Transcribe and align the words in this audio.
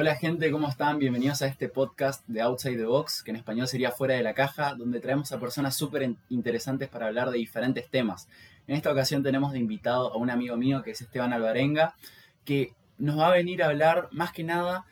Hola 0.00 0.14
gente, 0.14 0.52
¿cómo 0.52 0.68
están? 0.68 1.00
Bienvenidos 1.00 1.42
a 1.42 1.48
este 1.48 1.68
podcast 1.68 2.24
de 2.28 2.40
Outside 2.40 2.76
the 2.76 2.84
Box, 2.84 3.20
que 3.24 3.32
en 3.32 3.36
español 3.36 3.66
sería 3.66 3.90
Fuera 3.90 4.14
de 4.14 4.22
la 4.22 4.32
Caja, 4.32 4.76
donde 4.76 5.00
traemos 5.00 5.32
a 5.32 5.40
personas 5.40 5.74
súper 5.74 6.14
interesantes 6.28 6.88
para 6.88 7.08
hablar 7.08 7.30
de 7.30 7.38
diferentes 7.38 7.90
temas. 7.90 8.28
En 8.68 8.76
esta 8.76 8.92
ocasión 8.92 9.24
tenemos 9.24 9.50
de 9.50 9.58
invitado 9.58 10.12
a 10.12 10.16
un 10.16 10.30
amigo 10.30 10.56
mío 10.56 10.84
que 10.84 10.92
es 10.92 11.00
Esteban 11.00 11.32
Alvarenga, 11.32 11.96
que 12.44 12.74
nos 12.96 13.18
va 13.18 13.26
a 13.26 13.32
venir 13.32 13.60
a 13.60 13.66
hablar 13.66 14.06
más 14.12 14.30
que 14.30 14.44
nada 14.44 14.86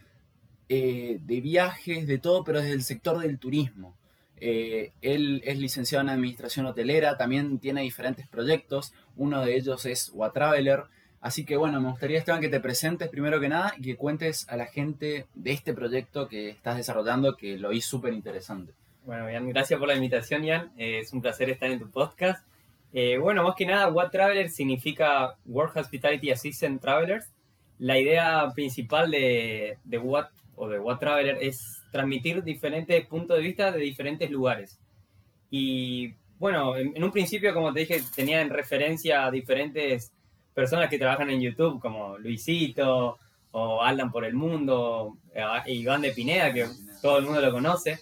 eh, 0.69 1.21
de 1.23 1.41
viajes, 1.41 2.09
de 2.09 2.19
todo, 2.19 2.43
pero 2.43 2.59
desde 2.59 2.75
el 2.75 2.83
sector 2.83 3.21
del 3.21 3.39
turismo. 3.39 3.97
Eh, 4.39 4.91
él 5.03 5.41
es 5.45 5.57
licenciado 5.61 6.03
en 6.03 6.09
Administración 6.09 6.67
Hotelera, 6.67 7.17
también 7.17 7.61
tiene 7.61 7.83
diferentes 7.83 8.27
proyectos, 8.27 8.93
uno 9.15 9.45
de 9.45 9.55
ellos 9.55 9.87
es 9.87 10.13
Traveler. 10.35 10.83
Así 11.21 11.45
que 11.45 11.57
bueno, 11.57 11.81
me 11.81 11.91
gustaría 11.91 12.19
Esteban 12.19 12.41
que 12.41 12.49
te 12.49 12.61
presentes 12.61 13.09
primero 13.09 13.41
que 13.41 13.49
nada 13.49 13.75
y 13.79 13.83
que 13.83 13.97
cuentes 13.97 14.49
a 14.49 14.57
la 14.57 14.67
gente 14.67 15.27
de 15.35 15.53
este 15.53 15.75
proyecto 15.75 16.29
que 16.29 16.51
estás 16.51 16.77
desarrollando, 16.77 17.37
que 17.37 17.59
lo 17.59 17.71
vi 17.71 17.81
súper 17.81 18.13
interesante. 18.13 18.73
Bueno, 19.05 19.31
Ian, 19.31 19.49
gracias 19.49 19.79
por 19.79 19.89
la 19.89 19.95
invitación, 19.95 20.45
Ian. 20.45 20.71
Eh, 20.77 21.01
es 21.01 21.13
un 21.13 21.23
placer 21.23 21.51
estar 21.51 21.71
en 21.71 21.79
tu 21.79 21.91
podcast. 21.91 22.45
bueno, 23.21 23.43
más 23.43 23.55
que 23.57 23.67
nada, 23.67 23.89
What 23.89 24.11
Traveler 24.11 24.51
significa 24.51 25.37
World 25.47 25.77
Hospitality 25.79 26.31
Assistant 26.31 26.81
Travelers. 26.81 27.27
La 27.79 27.99
idea 27.99 28.51
principal 28.55 29.11
de, 29.11 29.79
de 29.85 29.99
What 29.99 30.29
o 30.57 30.69
de 30.69 30.79
What 30.79 30.99
Traveler 30.99 31.39
es 31.41 31.83
transmitir 31.93 32.43
diferentes 32.43 33.07
puntos 33.07 33.37
de 33.37 33.43
vista 33.43 33.71
de 33.71 33.79
diferentes 33.79 34.31
lugares. 34.31 34.79
Y 35.51 36.15
bueno, 36.39 36.77
en, 36.77 37.03
un 37.03 37.13
principio, 37.13 37.55
como 37.55 37.73
te 37.73 37.81
dije, 37.81 38.03
tenía 38.15 38.41
en 38.41 38.51
referencia 38.51 39.25
a 39.25 39.31
diferentes 39.31 40.13
personas 40.57 40.89
que 40.89 40.99
trabajan 40.99 41.29
en 41.29 41.43
YouTube, 41.43 41.79
como 41.81 42.17
Luisito 42.17 43.19
o 43.51 43.83
Alan 43.83 44.11
por 44.11 44.25
el 44.25 44.33
Mundo, 44.33 45.19
Iván 45.67 46.01
de 46.01 46.13
Pineda, 46.13 46.51
que 46.51 46.67
todo 47.03 47.19
el 47.19 47.27
mundo 47.27 47.43
lo 47.43 47.53
conoce. 47.53 47.99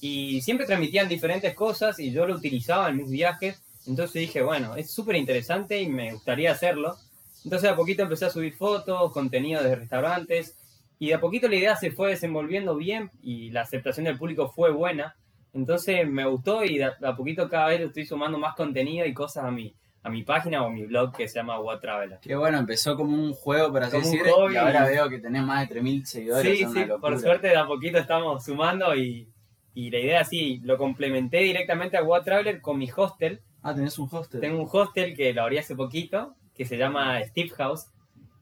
Y 0.00 0.40
siempre 0.42 0.64
transmitían 0.64 1.08
diferentes 1.08 1.54
cosas 1.56 1.98
y 1.98 2.12
yo 2.12 2.24
lo 2.24 2.36
utilizaba 2.36 2.88
en 2.88 2.98
mis 2.98 3.10
viajes. 3.10 3.60
Entonces 3.84 4.20
dije, 4.20 4.42
bueno, 4.42 4.76
es 4.76 4.92
súper 4.92 5.16
interesante 5.16 5.82
y 5.82 5.88
me 5.88 6.12
gustaría 6.12 6.52
hacerlo. 6.52 6.94
Entonces 7.42 7.68
a 7.68 7.74
poquito 7.74 8.04
empecé 8.04 8.26
a 8.26 8.30
subir 8.30 8.54
fotos, 8.54 9.12
contenido 9.12 9.60
de 9.60 9.74
restaurantes 9.74 10.56
y 11.00 11.08
de 11.08 11.14
a 11.14 11.20
poquito 11.20 11.48
la 11.48 11.56
idea 11.56 11.74
se 11.74 11.90
fue 11.90 12.10
desenvolviendo 12.10 12.76
bien 12.76 13.10
y 13.24 13.50
la 13.50 13.62
aceptación 13.62 14.04
del 14.04 14.18
público 14.18 14.52
fue 14.54 14.70
buena. 14.70 15.16
Entonces 15.52 16.08
me 16.08 16.24
gustó 16.26 16.62
y 16.62 16.78
de 16.78 16.84
a 16.84 17.16
poquito 17.16 17.48
cada 17.48 17.66
vez 17.66 17.80
estoy 17.80 18.06
sumando 18.06 18.38
más 18.38 18.54
contenido 18.54 19.04
y 19.04 19.12
cosas 19.12 19.46
a 19.46 19.50
mi, 19.50 19.74
a 20.08 20.10
mi 20.10 20.22
página 20.22 20.62
o 20.62 20.66
a 20.66 20.70
mi 20.70 20.84
blog 20.84 21.14
que 21.14 21.28
se 21.28 21.36
llama 21.36 21.60
What 21.60 21.80
Traveler. 21.80 22.18
Qué 22.20 22.34
bueno, 22.34 22.58
empezó 22.58 22.96
como 22.96 23.14
un 23.14 23.32
juego, 23.32 23.72
para 23.72 23.86
así 23.86 23.98
decirlo, 23.98 24.50
y 24.50 24.56
ahora 24.56 24.84
veo 24.84 25.08
que 25.08 25.18
tenés 25.18 25.42
más 25.42 25.68
de 25.68 25.80
3.000 25.80 26.04
seguidores. 26.04 26.58
Sí, 26.58 26.66
sí, 26.72 26.84
por 27.00 27.18
suerte 27.18 27.48
de 27.48 27.56
a 27.56 27.66
poquito 27.66 27.98
estamos 27.98 28.44
sumando 28.44 28.94
y, 28.94 29.28
y 29.74 29.90
la 29.90 29.98
idea 29.98 30.24
sí, 30.24 30.60
lo 30.64 30.76
complementé 30.76 31.38
directamente 31.38 31.96
a 31.96 32.02
What 32.02 32.24
Traveler 32.24 32.60
con 32.60 32.78
mi 32.78 32.90
hostel. 32.94 33.40
Ah, 33.62 33.74
tenés 33.74 33.98
un 33.98 34.08
hostel. 34.10 34.40
Tengo 34.40 34.60
un 34.60 34.68
hostel 34.70 35.14
que 35.16 35.32
lo 35.32 35.42
abrí 35.42 35.58
hace 35.58 35.76
poquito, 35.76 36.34
que 36.56 36.64
se 36.64 36.76
llama 36.76 37.22
Steve 37.24 37.50
House 37.50 37.86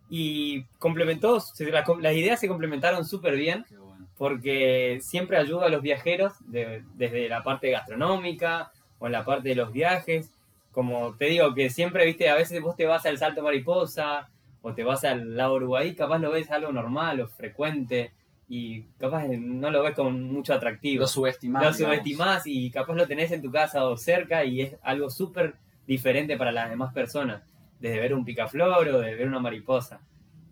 y 0.09 0.65
complementó, 0.79 1.43
las 2.01 2.15
ideas 2.15 2.39
se 2.39 2.49
complementaron 2.49 3.05
súper 3.05 3.37
bien 3.37 3.65
porque 4.17 4.99
siempre 5.03 5.37
ayuda 5.37 5.67
a 5.67 5.69
los 5.69 5.83
viajeros 5.83 6.33
desde 6.47 7.29
la 7.29 7.43
parte 7.43 7.71
gastronómica 7.71 8.73
o 8.99 9.07
en 9.07 9.13
la 9.13 9.25
parte 9.25 9.51
de 9.51 9.55
los 9.57 9.73
viajes. 9.73 10.31
Como 10.77 11.15
te 11.15 11.25
digo, 11.25 11.55
que 11.55 11.71
siempre, 11.71 12.05
viste, 12.05 12.29
a 12.29 12.35
veces 12.35 12.61
vos 12.61 12.77
te 12.77 12.85
vas 12.85 13.07
al 13.07 13.17
Salto 13.17 13.43
Mariposa 13.43 14.29
o 14.61 14.75
te 14.75 14.85
vas 14.85 15.05
al 15.05 15.35
lado 15.35 15.55
Uruguay, 15.55 15.95
capaz 15.95 16.19
lo 16.19 16.31
ves 16.31 16.51
algo 16.51 16.71
normal 16.71 17.19
o 17.23 17.29
frecuente 17.29 18.13
y 18.47 18.83
capaz 18.99 19.27
no 19.27 19.71
lo 19.71 19.83
ves 19.83 19.95
con 19.95 20.25
mucho 20.25 20.53
atractivo. 20.53 21.01
Lo 21.01 21.09
subestimás. 21.09 21.65
Lo 21.65 21.73
subestimás 21.73 22.43
y 22.45 22.71
capaz 22.71 22.93
lo 22.93 23.07
tenés 23.07 23.33
en 23.33 23.41
tu 23.41 23.51
casa 23.51 23.87
o 23.87 23.97
cerca 23.97 24.45
y 24.45 24.61
es 24.61 24.77
algo 24.83 25.09
súper 25.09 25.55
diferente 25.87 26.37
para 26.37 26.53
las 26.53 26.69
demás 26.69 26.93
personas 26.93 27.41
desde 27.81 27.99
ver 27.99 28.13
un 28.13 28.27
picaflor 28.27 28.87
o 28.87 29.01
de 29.01 29.15
ver 29.15 29.27
una 29.27 29.41
mariposa. 29.41 30.01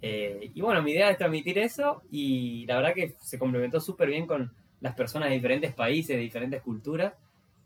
Eh, 0.01 0.53
y 0.55 0.61
bueno, 0.63 0.81
mi 0.81 0.93
idea 0.93 1.11
es 1.11 1.19
transmitir 1.19 1.59
eso 1.59 2.01
y 2.11 2.65
la 2.65 2.77
verdad 2.77 2.95
que 2.95 3.15
se 3.21 3.39
complementó 3.39 3.79
súper 3.79 4.09
bien 4.09 4.27
con 4.27 4.51
las 4.81 4.95
personas 4.95 5.29
de 5.29 5.35
diferentes 5.35 5.75
países, 5.75 6.17
de 6.17 6.23
diferentes 6.23 6.63
culturas 6.63 7.13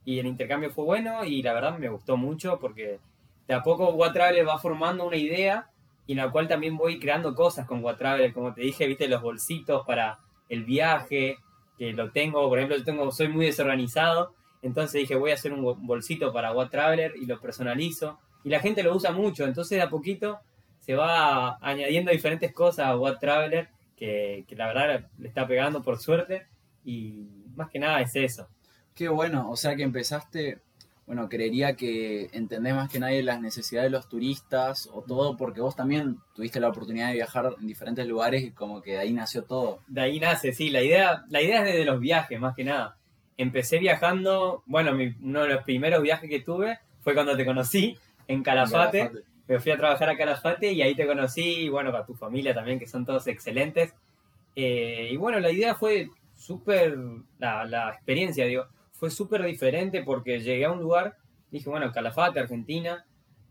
y 0.08 0.18
el 0.18 0.26
intercambio 0.26 0.70
fue 0.70 0.86
bueno 0.86 1.22
y 1.22 1.42
la 1.42 1.52
verdad 1.52 1.76
me 1.76 1.90
gustó 1.90 2.16
mucho 2.16 2.58
porque 2.58 2.98
de 3.46 3.52
a 3.52 3.62
poco 3.62 3.94
Traveler 4.10 4.48
va 4.48 4.58
formando 4.58 5.06
una 5.06 5.18
idea 5.18 5.68
y 6.06 6.12
en 6.12 6.18
la 6.18 6.30
cual 6.30 6.48
también 6.48 6.78
voy 6.78 6.98
creando 6.98 7.34
cosas 7.34 7.66
con 7.66 7.84
Traveler, 7.98 8.32
como 8.32 8.54
te 8.54 8.62
dije, 8.62 8.86
viste 8.86 9.06
los 9.06 9.20
bolsitos 9.20 9.84
para 9.86 10.18
el 10.48 10.64
viaje, 10.64 11.36
que 11.76 11.92
lo 11.92 12.10
tengo, 12.10 12.48
por 12.48 12.56
ejemplo, 12.56 12.78
yo 12.78 12.84
tengo, 12.84 13.10
soy 13.10 13.28
muy 13.28 13.44
desorganizado, 13.44 14.32
entonces 14.62 15.02
dije 15.02 15.14
voy 15.14 15.32
a 15.32 15.34
hacer 15.34 15.52
un 15.52 15.86
bolsito 15.86 16.32
para 16.32 16.54
Traveler 16.70 17.12
y 17.20 17.26
lo 17.26 17.38
personalizo 17.38 18.18
y 18.44 18.48
la 18.48 18.60
gente 18.60 18.82
lo 18.82 18.96
usa 18.96 19.12
mucho, 19.12 19.44
entonces 19.44 19.76
de 19.76 19.82
a 19.82 19.90
poquito 19.90 20.38
se 20.80 20.94
va 20.94 21.58
añadiendo 21.60 22.10
diferentes 22.12 22.54
cosas 22.54 22.86
a 22.86 22.96
What 22.96 23.18
Traveler 23.18 23.68
que, 23.94 24.46
la 24.56 24.68
verdad 24.68 25.04
le 25.18 25.28
está 25.28 25.46
pegando 25.46 25.82
por 25.82 25.98
suerte 25.98 26.46
y 26.82 27.28
más 27.54 27.68
que 27.68 27.78
nada 27.78 28.00
es 28.00 28.16
eso. 28.16 28.48
Qué 28.98 29.08
bueno, 29.08 29.48
o 29.48 29.54
sea 29.54 29.76
que 29.76 29.84
empezaste, 29.84 30.58
bueno, 31.06 31.28
creería 31.28 31.76
que 31.76 32.30
entendés 32.32 32.74
más 32.74 32.90
que 32.90 32.98
nadie 32.98 33.22
las 33.22 33.40
necesidades 33.40 33.92
de 33.92 33.96
los 33.96 34.08
turistas 34.08 34.90
o 34.92 35.02
todo 35.02 35.36
porque 35.36 35.60
vos 35.60 35.76
también 35.76 36.16
tuviste 36.34 36.58
la 36.58 36.70
oportunidad 36.70 37.06
de 37.06 37.14
viajar 37.14 37.54
en 37.60 37.68
diferentes 37.68 38.08
lugares 38.08 38.42
y 38.42 38.50
como 38.50 38.82
que 38.82 38.94
de 38.94 38.98
ahí 38.98 39.12
nació 39.12 39.44
todo. 39.44 39.78
De 39.86 40.00
ahí 40.00 40.18
nace, 40.18 40.52
sí, 40.52 40.70
la 40.70 40.82
idea, 40.82 41.22
la 41.28 41.40
idea 41.40 41.60
es 41.60 41.66
desde 41.66 41.84
los 41.84 42.00
viajes 42.00 42.40
más 42.40 42.56
que 42.56 42.64
nada. 42.64 42.96
Empecé 43.36 43.78
viajando, 43.78 44.64
bueno, 44.66 44.90
uno 45.22 45.42
de 45.42 45.48
los 45.48 45.62
primeros 45.62 46.02
viajes 46.02 46.28
que 46.28 46.40
tuve 46.40 46.80
fue 47.00 47.14
cuando 47.14 47.36
te 47.36 47.46
conocí, 47.46 47.96
en 48.26 48.42
Calafate. 48.42 49.12
Me 49.46 49.60
fui 49.60 49.70
a 49.70 49.76
trabajar 49.76 50.08
a 50.08 50.16
Calafate 50.16 50.72
y 50.72 50.82
ahí 50.82 50.96
te 50.96 51.06
conocí, 51.06 51.44
y 51.44 51.68
bueno, 51.68 51.92
para 51.92 52.04
tu 52.04 52.14
familia 52.14 52.52
también, 52.52 52.80
que 52.80 52.88
son 52.88 53.06
todos 53.06 53.28
excelentes. 53.28 53.94
Eh, 54.56 55.10
y 55.12 55.16
bueno, 55.16 55.38
la 55.38 55.52
idea 55.52 55.76
fue 55.76 56.10
súper, 56.34 56.98
la, 57.38 57.64
la, 57.64 57.90
experiencia, 57.90 58.44
digo, 58.44 58.66
fue 58.98 59.10
súper 59.10 59.44
diferente 59.44 60.02
porque 60.02 60.40
llegué 60.40 60.64
a 60.64 60.72
un 60.72 60.80
lugar, 60.80 61.16
dije, 61.50 61.70
bueno, 61.70 61.92
Calafate, 61.92 62.40
Argentina, 62.40 63.06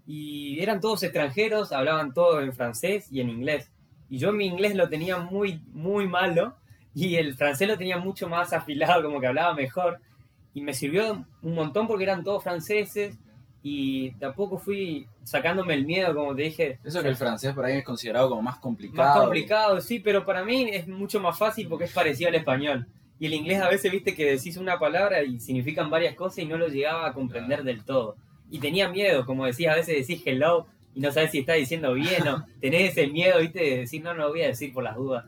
y 0.06 0.60
eran 0.60 0.82
todos 0.82 1.04
extranjeros, 1.04 1.72
hablaban 1.72 2.14
todos 2.14 2.44
en 2.44 2.54
francés 2.54 3.08
y 3.12 3.22
en 3.22 3.30
inglés. 3.30 3.72
Y 4.10 4.18
yo 4.18 4.32
mi 4.32 4.46
inglés 4.46 4.76
lo 4.76 4.90
tenía 4.90 5.18
muy, 5.18 5.62
muy 5.72 6.08
malo 6.08 6.56
y 6.94 7.16
el 7.16 7.36
francés 7.36 7.68
lo 7.68 7.78
tenía 7.78 7.98
mucho 7.98 8.28
más 8.28 8.54
afilado, 8.54 9.04
como 9.04 9.20
que 9.20 9.28
hablaba 9.28 9.54
mejor. 9.54 10.00
Y 10.54 10.62
me 10.62 10.74
sirvió 10.74 11.26
un 11.42 11.56
montón 11.56 11.88
porque 11.88 12.04
eran 12.04 12.24
todos 12.24 12.44
franceses 12.44 13.18
y 13.64 14.12
tampoco 14.14 14.58
fui 14.58 15.08
sacándome 15.24 15.74
el 15.74 15.86
miedo, 15.86 16.14
como 16.14 16.36
te 16.36 16.44
dije. 16.44 16.80
Eso 16.84 17.02
que 17.02 17.10
el 17.10 17.16
francés 17.16 17.54
por 17.54 17.66
ahí 17.66 17.78
es 17.78 17.86
considerado 17.86 18.30
como 18.30 18.42
más 18.42 18.58
complicado. 18.60 19.10
Más 19.10 19.20
complicado, 19.20 19.82
sí, 19.82 20.00
pero 20.00 20.26
para 20.26 20.44
mí 20.44 20.70
es 20.72 20.88
mucho 20.88 21.20
más 21.20 21.38
fácil 21.38 21.68
porque 21.68 21.86
es 21.86 21.94
parecido 21.94 22.30
al 22.30 22.36
español. 22.36 22.88
Y 23.20 23.26
el 23.26 23.34
inglés 23.34 23.62
a 23.62 23.70
veces, 23.70 23.92
viste, 23.92 24.14
que 24.14 24.26
decís 24.26 24.58
una 24.58 24.78
palabra 24.78 25.24
y 25.24 25.40
significan 25.40 25.90
varias 25.90 26.16
cosas 26.16 26.40
y 26.40 26.46
no 26.46 26.58
lo 26.58 26.68
llegaba 26.68 27.08
a 27.08 27.14
comprender 27.14 27.64
del 27.64 27.84
todo. 27.84 28.16
Y 28.50 28.60
tenía 28.60 28.90
miedo, 28.90 29.26
como 29.26 29.46
decís, 29.46 29.68
a 29.68 29.76
veces 29.76 30.08
decís 30.08 30.22
hello 30.26 30.68
y 30.94 31.00
no 31.00 31.12
sabes 31.12 31.32
si 31.32 31.40
está 31.40 31.54
diciendo 31.54 31.94
bien 31.94 32.28
o 32.28 32.46
tenés 32.62 32.92
ese 32.92 33.08
miedo, 33.08 33.40
viste, 33.40 33.60
de 33.60 33.78
decir 33.80 34.04
no, 34.04 34.14
no 34.14 34.24
lo 34.24 34.30
voy 34.30 34.44
a 34.44 34.48
decir 34.48 34.72
por 34.74 34.84
las 34.84 34.96
dudas. 34.96 35.26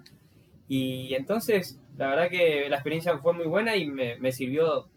Y 0.67 1.13
entonces, 1.15 1.79
la 1.97 2.09
verdad 2.09 2.29
que 2.29 2.67
la 2.69 2.75
experiencia 2.75 3.17
fue 3.17 3.33
muy 3.33 3.45
buena 3.45 3.75
y 3.75 3.87
me, 3.87 4.17
me 4.17 4.31
sirvió 4.31 4.87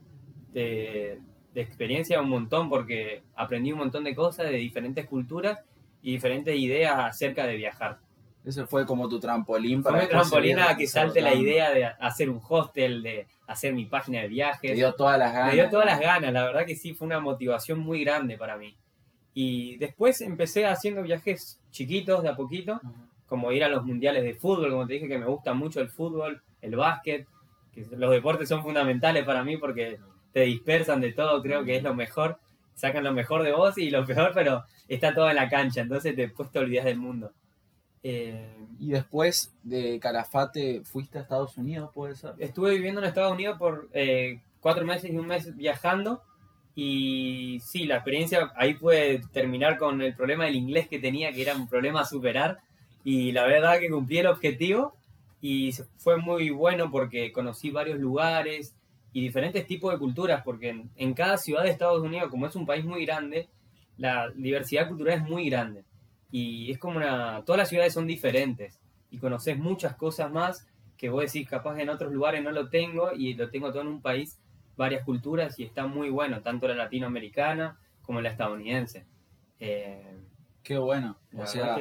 de, 0.53 1.19
de 1.55 1.61
experiencia 1.61 2.21
un 2.21 2.29
montón 2.29 2.69
porque 2.69 3.23
aprendí 3.35 3.73
un 3.73 3.79
montón 3.79 4.05
de 4.05 4.15
cosas 4.15 4.51
de 4.51 4.57
diferentes 4.57 5.07
culturas 5.07 5.59
y 6.03 6.13
diferentes 6.13 6.57
ideas 6.57 6.95
acerca 6.99 7.47
de 7.47 7.57
viajar. 7.57 7.99
Eso 8.45 8.67
fue 8.67 8.85
como 8.85 9.09
tu 9.09 9.21
trampolín 9.21 9.83
para... 9.83 9.99
Fue 9.99 10.07
mi 10.07 10.11
trampolín 10.11 10.59
a 10.59 10.77
que 10.77 10.87
salte 10.87 11.21
la 11.21 11.35
idea 11.35 11.71
de 11.71 11.85
hacer 11.85 12.29
un 12.29 12.41
hostel, 12.49 13.03
de 13.03 13.27
hacer 13.47 13.73
mi 13.73 13.85
página 13.87 14.23
de 14.23 14.29
viajes. 14.29 14.71
Me 14.71 14.77
dio 14.77 14.93
todas 14.95 15.19
las 15.19 15.33
ganas. 15.33 15.49
Me 15.49 15.61
dio 15.61 15.71
todas 15.71 15.87
las 15.87 16.01
ganas, 16.01 16.33
la 16.33 16.45
verdad 16.45 16.67
que 16.67 16.75
sí, 16.75 16.93
fue 16.93 17.07
una 17.07 17.21
motivación 17.21 17.79
muy 17.79 18.03
grande 18.03 18.37
para 18.37 18.57
mí. 18.57 18.77
Y 19.35 19.77
después 19.77 20.21
empecé 20.21 20.67
haciendo 20.67 21.03
viajes 21.03 21.61
chiquitos 21.71 22.23
de 22.23 22.31
a 22.31 22.37
poquito, 22.37 22.81
como 23.27 23.53
ir 23.53 23.65
a 23.65 23.69
los 23.69 23.85
mundiales 23.85 24.25
de 24.25 24.35
fútbol, 24.35 24.71
como 24.71 24.87
te 24.87 24.95
dije 24.95 25.09
que 25.09 25.19
me 25.19 25.27
gusta 25.27 25.55
mucho 25.55 25.81
el 25.81 25.89
fútbol, 25.89 26.43
el 26.61 26.77
básquet, 26.77 27.27
que 27.73 27.87
los 27.97 28.11
deportes 28.11 28.49
son 28.49 28.63
fundamentales 28.63 29.25
para 29.25 29.45
mí 29.45 29.57
porque 29.57 29.99
te 30.33 30.41
dispersan 30.41 31.01
de 31.01 31.13
todo, 31.13 31.41
creo 31.43 31.65
que 31.65 31.77
es 31.77 31.83
lo 31.83 31.95
mejor. 31.95 32.39
Sacan 32.75 33.05
lo 33.05 33.13
mejor 33.13 33.43
de 33.43 33.53
vos 33.53 33.77
y 33.79 33.91
lo 33.91 34.05
peor, 34.05 34.33
pero 34.35 34.65
está 34.89 35.15
todo 35.15 35.29
en 35.29 35.37
la 35.37 35.49
cancha, 35.49 35.83
entonces 35.83 36.17
después 36.17 36.51
te 36.51 36.59
olvidas 36.59 36.87
del 36.87 36.97
mundo. 36.97 37.33
Eh, 38.03 38.67
y 38.81 38.91
después 38.91 39.55
de 39.63 40.01
Calafate, 40.01 40.83
¿fuiste 40.85 41.19
a 41.19 41.23
Estados 41.23 41.57
Unidos, 41.57 41.91
puede 41.95 42.17
ser? 42.17 42.35
Estuve 42.39 42.75
viviendo 42.75 43.01
en 43.01 43.07
Estados 43.07 43.33
Unidos 43.33 43.59
por 43.59 43.89
eh, 43.93 44.41
cuatro 44.61 44.85
meses 44.85 45.11
y 45.11 45.17
un 45.17 45.27
mes 45.27 45.55
viajando. 45.57 46.23
Y 46.75 47.61
sí, 47.63 47.85
la 47.85 47.97
experiencia 47.97 48.51
ahí 48.57 48.75
puede 48.75 49.21
terminar 49.33 49.79
con 49.79 50.01
el 50.01 50.15
problema 50.15 50.47
del 50.47 50.57
inglés 50.57 50.89
que 50.89 50.99
tenía, 50.99 51.33
que 51.33 51.43
era 51.43 51.55
un 51.55 51.69
problema 51.69 52.01
a 52.01 52.07
superar. 52.07 52.61
Y 53.05 53.33
la 53.33 53.45
verdad 53.47 53.79
que 53.79 53.91
cumplí 53.91 54.19
el 54.19 54.29
objetivo 54.29 54.95
Y 55.41 55.73
fue 55.97 56.17
muy 56.19 56.51
bueno 56.51 56.91
porque 56.91 57.33
conocí 57.33 57.71
varios 57.71 57.99
lugares 57.99 58.75
y 59.13 59.21
diferentes 59.21 59.67
tipos 59.67 59.93
de 59.93 59.99
culturas, 59.99 60.43
porque 60.45 60.71
en, 60.71 60.91
en 60.97 61.15
cada 61.15 61.37
ciudad 61.37 61.65
de 61.65 61.71
Estados 61.71 62.01
Unidos, 62.01 62.31
como 62.31 62.47
es 62.47 62.57
un 62.57 62.65
país 62.65 62.85
muy 62.85 63.05
grande, 63.05 63.49
la 63.99 64.31
diversidad 64.31 64.89
cultural 64.89 65.19
es 65.19 65.25
muy 65.29 65.51
grande. 65.51 65.85
Y 66.33 66.73
es 66.73 66.79
como 66.79 66.97
una... 66.97 67.45
Todas 67.45 67.59
las 67.59 67.69
ciudades 67.69 67.93
son 67.93 68.09
diferentes 68.09 68.81
y 69.11 69.19
conoces 69.19 69.57
muchas 69.57 69.95
cosas 69.95 70.33
más 70.33 70.67
que 71.03 71.09
vos 71.09 71.25
decís, 71.25 71.49
capaz 71.49 71.81
en 71.81 71.89
otros 71.89 72.13
lugares 72.13 72.45
no 72.45 72.53
lo 72.53 72.69
tengo 72.69 73.13
y 73.13 73.35
lo 73.35 73.51
tengo 73.51 73.73
todo 73.73 73.83
en 73.83 73.89
un 73.89 74.01
país, 74.01 74.39
varias 74.77 75.05
culturas 75.05 75.59
y 75.59 75.65
está 75.65 75.85
muy 75.89 76.11
bueno, 76.11 76.43
tanto 76.43 76.69
la 76.69 76.77
latinoamericana 76.77 77.77
como 78.03 78.21
la 78.21 78.29
estadounidense. 78.29 79.05
Eh, 79.59 80.01
Qué 80.63 80.79
bueno. 80.79 81.17
O 81.37 81.45
sea, 81.45 81.77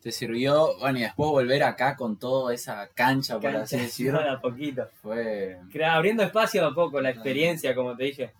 te 0.00 0.12
sirvió, 0.12 0.78
bueno, 0.78 1.00
y 1.00 1.02
después 1.02 1.30
volver 1.30 1.64
acá 1.64 1.96
con 1.96 2.16
toda 2.16 2.54
esa 2.54 2.88
cancha, 2.94 3.40
por 3.40 3.56
así 3.56 3.76
decirlo. 3.80 4.20
a 4.20 4.40
poquito. 4.40 4.88
Fue... 5.02 5.58
Abriendo 5.84 6.22
espacio 6.22 6.64
a 6.64 6.72
poco, 6.72 7.00
la 7.00 7.10
experiencia, 7.10 7.74
como 7.74 7.96
te 7.96 8.04
dije. 8.04 8.32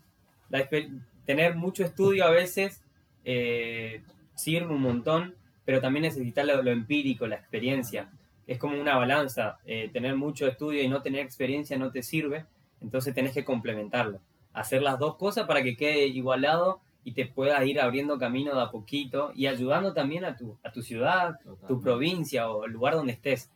tener 1.26 1.56
mucho 1.56 1.84
estudio 1.84 2.24
a 2.24 2.30
veces 2.30 2.80
eh, 3.24 4.02
sirve 4.36 4.72
un 4.72 4.80
montón, 4.80 5.34
pero 5.70 5.80
también 5.80 6.02
necesitar 6.02 6.44
lo, 6.44 6.68
empírico, 6.72 7.28
la 7.28 7.36
experiencia. 7.36 8.10
Es 8.48 8.58
como 8.58 8.80
una 8.80 8.96
balanza. 8.96 9.58
Eh, 9.64 9.88
tener 9.92 10.16
mucho 10.16 10.48
estudio 10.48 10.82
y 10.82 10.88
no 10.88 11.00
tener 11.00 11.20
experiencia 11.20 11.78
no 11.78 11.92
te 11.92 12.02
sirve, 12.02 12.44
entonces 12.80 13.14
tenés 13.14 13.34
que 13.34 13.44
complementarlo. 13.44 14.18
Hacer 14.52 14.82
las 14.82 14.98
dos 14.98 15.14
cosas 15.14 15.46
para 15.46 15.62
que 15.62 15.76
quede 15.76 16.08
igualado 16.08 16.80
y 17.04 17.12
te 17.12 17.24
puedas 17.24 17.64
ir 17.64 17.80
abriendo 17.80 18.18
camino 18.18 18.52
de 18.52 18.62
a 18.62 18.72
poquito 18.72 19.30
y 19.36 19.46
ayudando 19.46 19.94
también 19.94 20.24
a 20.24 20.36
tu, 20.36 20.58
a 20.64 20.72
tu 20.72 20.82
ciudad, 20.82 21.36
tu 21.68 21.80
provincia 21.80 22.50
o 22.50 22.64
el 22.64 22.72
lugar 22.72 22.94
donde 22.94 23.12
estés. 23.12 23.48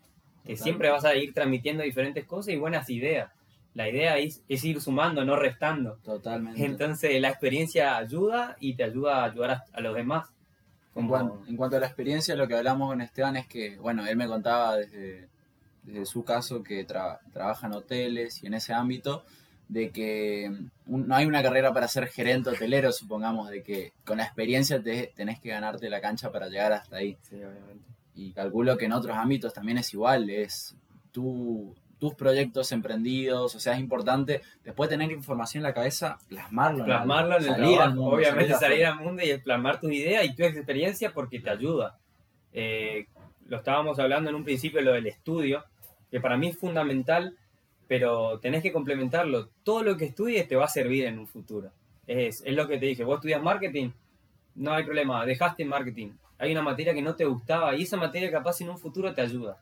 Que 0.46 0.54
siempre 0.54 0.90
vas 0.90 1.04
a 1.04 1.16
ir 1.16 1.34
transmitiendo 1.34 1.82
diferentes 1.82 2.24
cosas 2.26 2.54
y 2.54 2.58
buenas 2.58 2.88
ideas. 2.90 3.32
La 3.74 3.88
idea 3.88 4.18
es, 4.18 4.40
ir 4.46 4.80
sumando, 4.80 5.24
no 5.24 5.34
restando. 5.34 5.98
Totalmente. 6.04 6.64
Entonces 6.64 7.20
la 7.20 7.30
experiencia 7.30 7.96
ayuda 7.96 8.56
y 8.60 8.74
te 8.74 8.84
ayuda 8.84 9.22
a 9.22 9.24
ayudar 9.24 9.64
a, 9.72 9.80
los 9.80 9.96
demás. 9.96 10.32
En, 10.96 11.08
cuanto, 11.08 11.76
a 11.76 11.80
la 11.80 11.86
experiencia, 11.86 12.36
lo 12.36 12.46
que 12.46 12.54
hablamos 12.54 12.88
con 12.88 13.00
Esteban 13.00 13.36
es 13.36 13.46
que, 13.46 13.76
bueno, 13.78 14.06
él 14.06 14.16
me 14.16 14.28
contaba 14.28 14.76
desde, 14.76 15.28
su 16.04 16.24
caso 16.24 16.62
que 16.62 16.84
trabaja 16.84 17.66
en 17.66 17.72
hoteles 17.72 18.42
y 18.42 18.46
en 18.46 18.54
ese 18.54 18.72
ámbito, 18.72 19.24
de 19.68 19.90
que 19.90 20.50
no 20.86 21.14
hay 21.14 21.26
una 21.26 21.42
carrera 21.42 21.72
para 21.72 21.88
ser 21.88 22.06
gerente 22.06 22.50
hotelero, 22.50 22.92
supongamos, 22.92 23.50
de 23.50 23.62
que 23.62 23.92
con 24.04 24.18
la 24.18 24.24
experiencia 24.24 24.82
te, 24.82 25.12
tenés 25.16 25.40
que 25.40 25.48
ganarte 25.48 25.90
la 25.90 26.00
cancha 26.00 26.30
para 26.30 26.48
llegar 26.48 26.72
hasta 26.72 26.96
ahí. 26.96 27.18
Sí, 27.22 27.36
obviamente. 27.36 27.84
Y 28.14 28.32
calculo 28.32 28.76
que 28.76 28.84
en 28.84 28.92
otros 28.92 29.16
ámbitos 29.16 29.52
también 29.52 29.78
es 29.78 29.92
igual, 29.92 30.30
es 30.30 30.76
tú, 31.10 31.74
tus 31.98 32.14
proyectos 32.14 32.72
emprendidos, 32.72 33.54
o 33.54 33.60
sea, 33.60 33.74
es 33.74 33.80
importante 33.80 34.42
después 34.62 34.90
de 34.90 34.96
tener 34.96 35.12
información 35.12 35.60
en 35.60 35.64
la 35.64 35.74
cabeza, 35.74 36.18
plasmarlo. 36.28 36.84
Plasmarlo 36.84 37.36
en 37.36 37.44
el 37.44 37.50
salir 37.50 37.80
al 37.80 37.94
mundo, 37.94 38.16
obviamente 38.16 38.54
salir 38.54 38.86
al 38.86 39.00
mundo 39.00 39.22
y 39.22 39.38
plasmar 39.38 39.80
tus 39.80 39.92
ideas 39.92 40.24
y 40.24 40.34
tu 40.34 40.44
experiencia 40.44 41.12
porque 41.12 41.40
te 41.40 41.50
ayuda. 41.50 41.98
Eh, 42.52 43.06
lo 43.46 43.58
estábamos 43.58 43.98
hablando 43.98 44.30
en 44.30 44.36
un 44.36 44.44
principio, 44.44 44.80
lo 44.80 44.92
del 44.92 45.06
estudio, 45.06 45.64
que 46.10 46.20
para 46.20 46.36
mí 46.36 46.48
es 46.48 46.58
fundamental 46.58 47.36
pero 47.86 48.38
tenés 48.40 48.62
que 48.62 48.72
complementarlo. 48.72 49.48
Todo 49.62 49.82
lo 49.82 49.96
que 49.96 50.06
estudies 50.06 50.48
te 50.48 50.56
va 50.56 50.64
a 50.64 50.68
servir 50.68 51.04
en 51.04 51.18
un 51.18 51.26
futuro. 51.26 51.70
Es, 52.06 52.42
es 52.44 52.54
lo 52.54 52.66
que 52.66 52.78
te 52.78 52.86
dije, 52.86 53.04
vos 53.04 53.16
estudias 53.16 53.42
marketing, 53.42 53.90
no 54.56 54.72
hay 54.72 54.84
problema, 54.84 55.24
dejaste 55.24 55.64
marketing. 55.64 56.12
Hay 56.38 56.52
una 56.52 56.62
materia 56.62 56.94
que 56.94 57.02
no 57.02 57.14
te 57.14 57.24
gustaba 57.24 57.74
y 57.76 57.82
esa 57.82 57.96
materia 57.96 58.30
capaz 58.30 58.60
en 58.60 58.70
un 58.70 58.78
futuro 58.78 59.14
te 59.14 59.20
ayuda. 59.20 59.58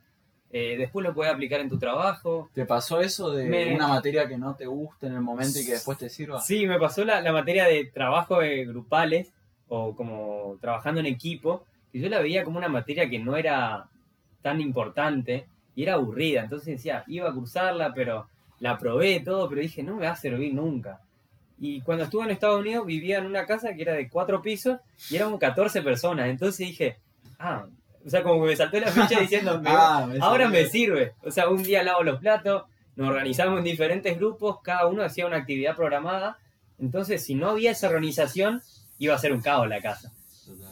Eh, 0.54 0.76
después 0.76 1.02
lo 1.02 1.14
puedes 1.14 1.32
aplicar 1.32 1.60
en 1.60 1.70
tu 1.70 1.78
trabajo. 1.78 2.50
¿Te 2.52 2.66
pasó 2.66 3.00
eso 3.00 3.30
de 3.30 3.74
una 3.74 3.88
materia 3.88 4.28
que 4.28 4.36
no 4.36 4.54
te 4.54 4.66
gusta 4.66 5.06
en 5.06 5.14
el 5.14 5.22
momento 5.22 5.58
y 5.58 5.64
que 5.64 5.72
después 5.72 5.96
te 5.96 6.10
sirva? 6.10 6.40
Sí, 6.42 6.66
me 6.66 6.78
pasó 6.78 7.04
la, 7.06 7.22
la 7.22 7.32
materia 7.32 7.64
de 7.64 7.86
trabajo 7.86 8.40
grupales 8.66 9.32
o 9.68 9.96
como 9.96 10.58
trabajando 10.60 11.00
en 11.00 11.06
equipo, 11.06 11.64
que 11.90 12.00
yo 12.00 12.08
la 12.10 12.20
veía 12.20 12.44
como 12.44 12.58
una 12.58 12.68
materia 12.68 13.08
que 13.08 13.18
no 13.18 13.36
era 13.36 13.88
tan 14.42 14.60
importante 14.60 15.46
y 15.74 15.84
era 15.84 15.94
aburrida. 15.94 16.42
Entonces 16.42 16.76
decía, 16.76 17.04
iba 17.06 17.30
a 17.30 17.32
cursarla, 17.32 17.94
pero 17.94 18.26
la 18.60 18.76
probé 18.76 19.20
todo, 19.20 19.48
pero 19.48 19.62
dije, 19.62 19.82
no 19.82 19.96
me 19.96 20.04
va 20.04 20.12
a 20.12 20.16
servir 20.16 20.52
nunca. 20.52 21.00
Y 21.58 21.80
cuando 21.80 22.04
estuve 22.04 22.24
en 22.24 22.30
Estados 22.32 22.60
Unidos 22.60 22.84
vivía 22.84 23.18
en 23.18 23.26
una 23.26 23.46
casa 23.46 23.72
que 23.74 23.82
era 23.82 23.94
de 23.94 24.10
cuatro 24.10 24.42
pisos 24.42 24.78
y 25.08 25.16
éramos 25.16 25.40
14 25.40 25.80
personas. 25.80 26.28
Entonces 26.28 26.66
dije, 26.66 26.98
ah, 27.38 27.66
o 28.04 28.10
sea, 28.10 28.22
como 28.22 28.42
que 28.42 28.50
me 28.50 28.56
saltó 28.56 28.80
la 28.80 28.90
ficha 28.90 29.20
diciendo, 29.20 29.60
ah, 29.66 30.08
ahora 30.20 30.48
me 30.48 30.66
sirve. 30.66 31.14
O 31.22 31.30
sea, 31.30 31.48
un 31.48 31.62
día 31.62 31.82
lavo 31.82 32.02
los 32.02 32.20
platos, 32.20 32.64
nos 32.96 33.08
organizamos 33.08 33.58
en 33.58 33.64
diferentes 33.64 34.18
grupos, 34.18 34.58
cada 34.62 34.86
uno 34.86 35.02
hacía 35.02 35.26
una 35.26 35.38
actividad 35.38 35.76
programada. 35.76 36.38
Entonces, 36.78 37.24
si 37.24 37.34
no 37.34 37.50
había 37.50 37.70
esa 37.70 37.88
organización, 37.88 38.62
iba 38.98 39.14
a 39.14 39.18
ser 39.18 39.32
un 39.32 39.40
caos 39.40 39.68
la 39.68 39.80
casa. 39.80 40.12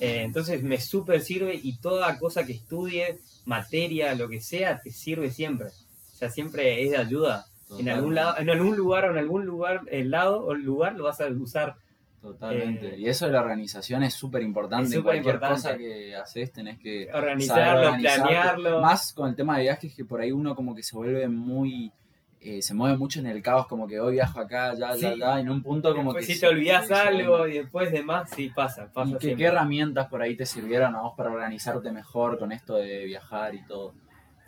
Eh, 0.00 0.22
entonces 0.22 0.62
me 0.62 0.80
súper 0.80 1.20
sirve 1.20 1.58
y 1.62 1.76
toda 1.78 2.18
cosa 2.18 2.44
que 2.44 2.52
estudie, 2.52 3.18
materia, 3.44 4.14
lo 4.14 4.28
que 4.28 4.40
sea, 4.40 4.80
te 4.80 4.90
sirve 4.90 5.30
siempre. 5.30 5.68
O 5.68 6.16
sea, 6.16 6.30
siempre 6.30 6.82
es 6.82 6.90
de 6.90 6.96
ayuda. 6.96 7.46
En 7.78 7.88
algún, 7.88 8.16
lado, 8.16 8.36
en 8.38 8.50
algún 8.50 8.76
lugar 8.76 9.04
o 9.04 9.12
en 9.12 9.18
algún 9.18 9.46
lugar, 9.46 9.82
el 9.90 10.10
lado 10.10 10.44
o 10.44 10.52
el 10.52 10.62
lugar 10.62 10.96
lo 10.96 11.04
vas 11.04 11.20
a 11.20 11.26
usar. 11.28 11.76
Totalmente. 12.20 12.94
Eh, 12.94 12.98
y 12.98 13.08
eso 13.08 13.26
de 13.26 13.32
la 13.32 13.40
organización 13.40 14.02
es 14.02 14.14
súper 14.14 14.42
importante. 14.42 14.94
En 14.94 15.02
cualquier 15.02 15.40
cosa 15.40 15.76
que 15.76 16.14
haces 16.14 16.52
tenés 16.52 16.78
que 16.78 17.08
organizarlo, 17.12 17.96
planearlo. 17.98 18.80
Más 18.80 19.12
con 19.12 19.30
el 19.30 19.36
tema 19.36 19.56
de 19.56 19.62
viajes 19.62 19.94
que 19.94 20.04
por 20.04 20.20
ahí 20.20 20.30
uno 20.30 20.54
como 20.54 20.74
que 20.74 20.82
se 20.82 20.94
vuelve 20.96 21.28
muy 21.28 21.92
eh, 22.42 22.62
se 22.62 22.72
mueve 22.72 22.96
mucho 22.96 23.20
en 23.20 23.26
el 23.26 23.42
caos, 23.42 23.66
como 23.66 23.86
que 23.86 24.00
hoy 24.00 24.14
viajo 24.14 24.40
acá, 24.40 24.72
ya, 24.74 24.96
ya, 24.96 25.14
ya, 25.14 25.40
en 25.40 25.50
un 25.50 25.62
punto 25.62 25.94
como 25.94 26.14
que... 26.14 26.22
Si 26.22 26.40
te 26.40 26.48
olvidas 26.48 26.90
algo 26.90 27.46
y 27.46 27.58
después 27.58 27.92
de 27.92 28.02
más, 28.02 28.30
sí 28.30 28.48
pasa, 28.48 28.90
pasa 28.90 29.18
¿Y 29.20 29.36
qué, 29.36 29.44
herramientas 29.44 30.08
por 30.08 30.22
ahí 30.22 30.36
te 30.36 30.46
sirvieron 30.46 30.94
a 30.96 31.02
vos 31.02 31.12
para 31.18 31.30
organizarte 31.30 31.92
mejor 31.92 32.38
con 32.38 32.50
esto 32.52 32.76
de 32.76 33.04
viajar 33.04 33.54
y 33.54 33.62
todo? 33.66 33.92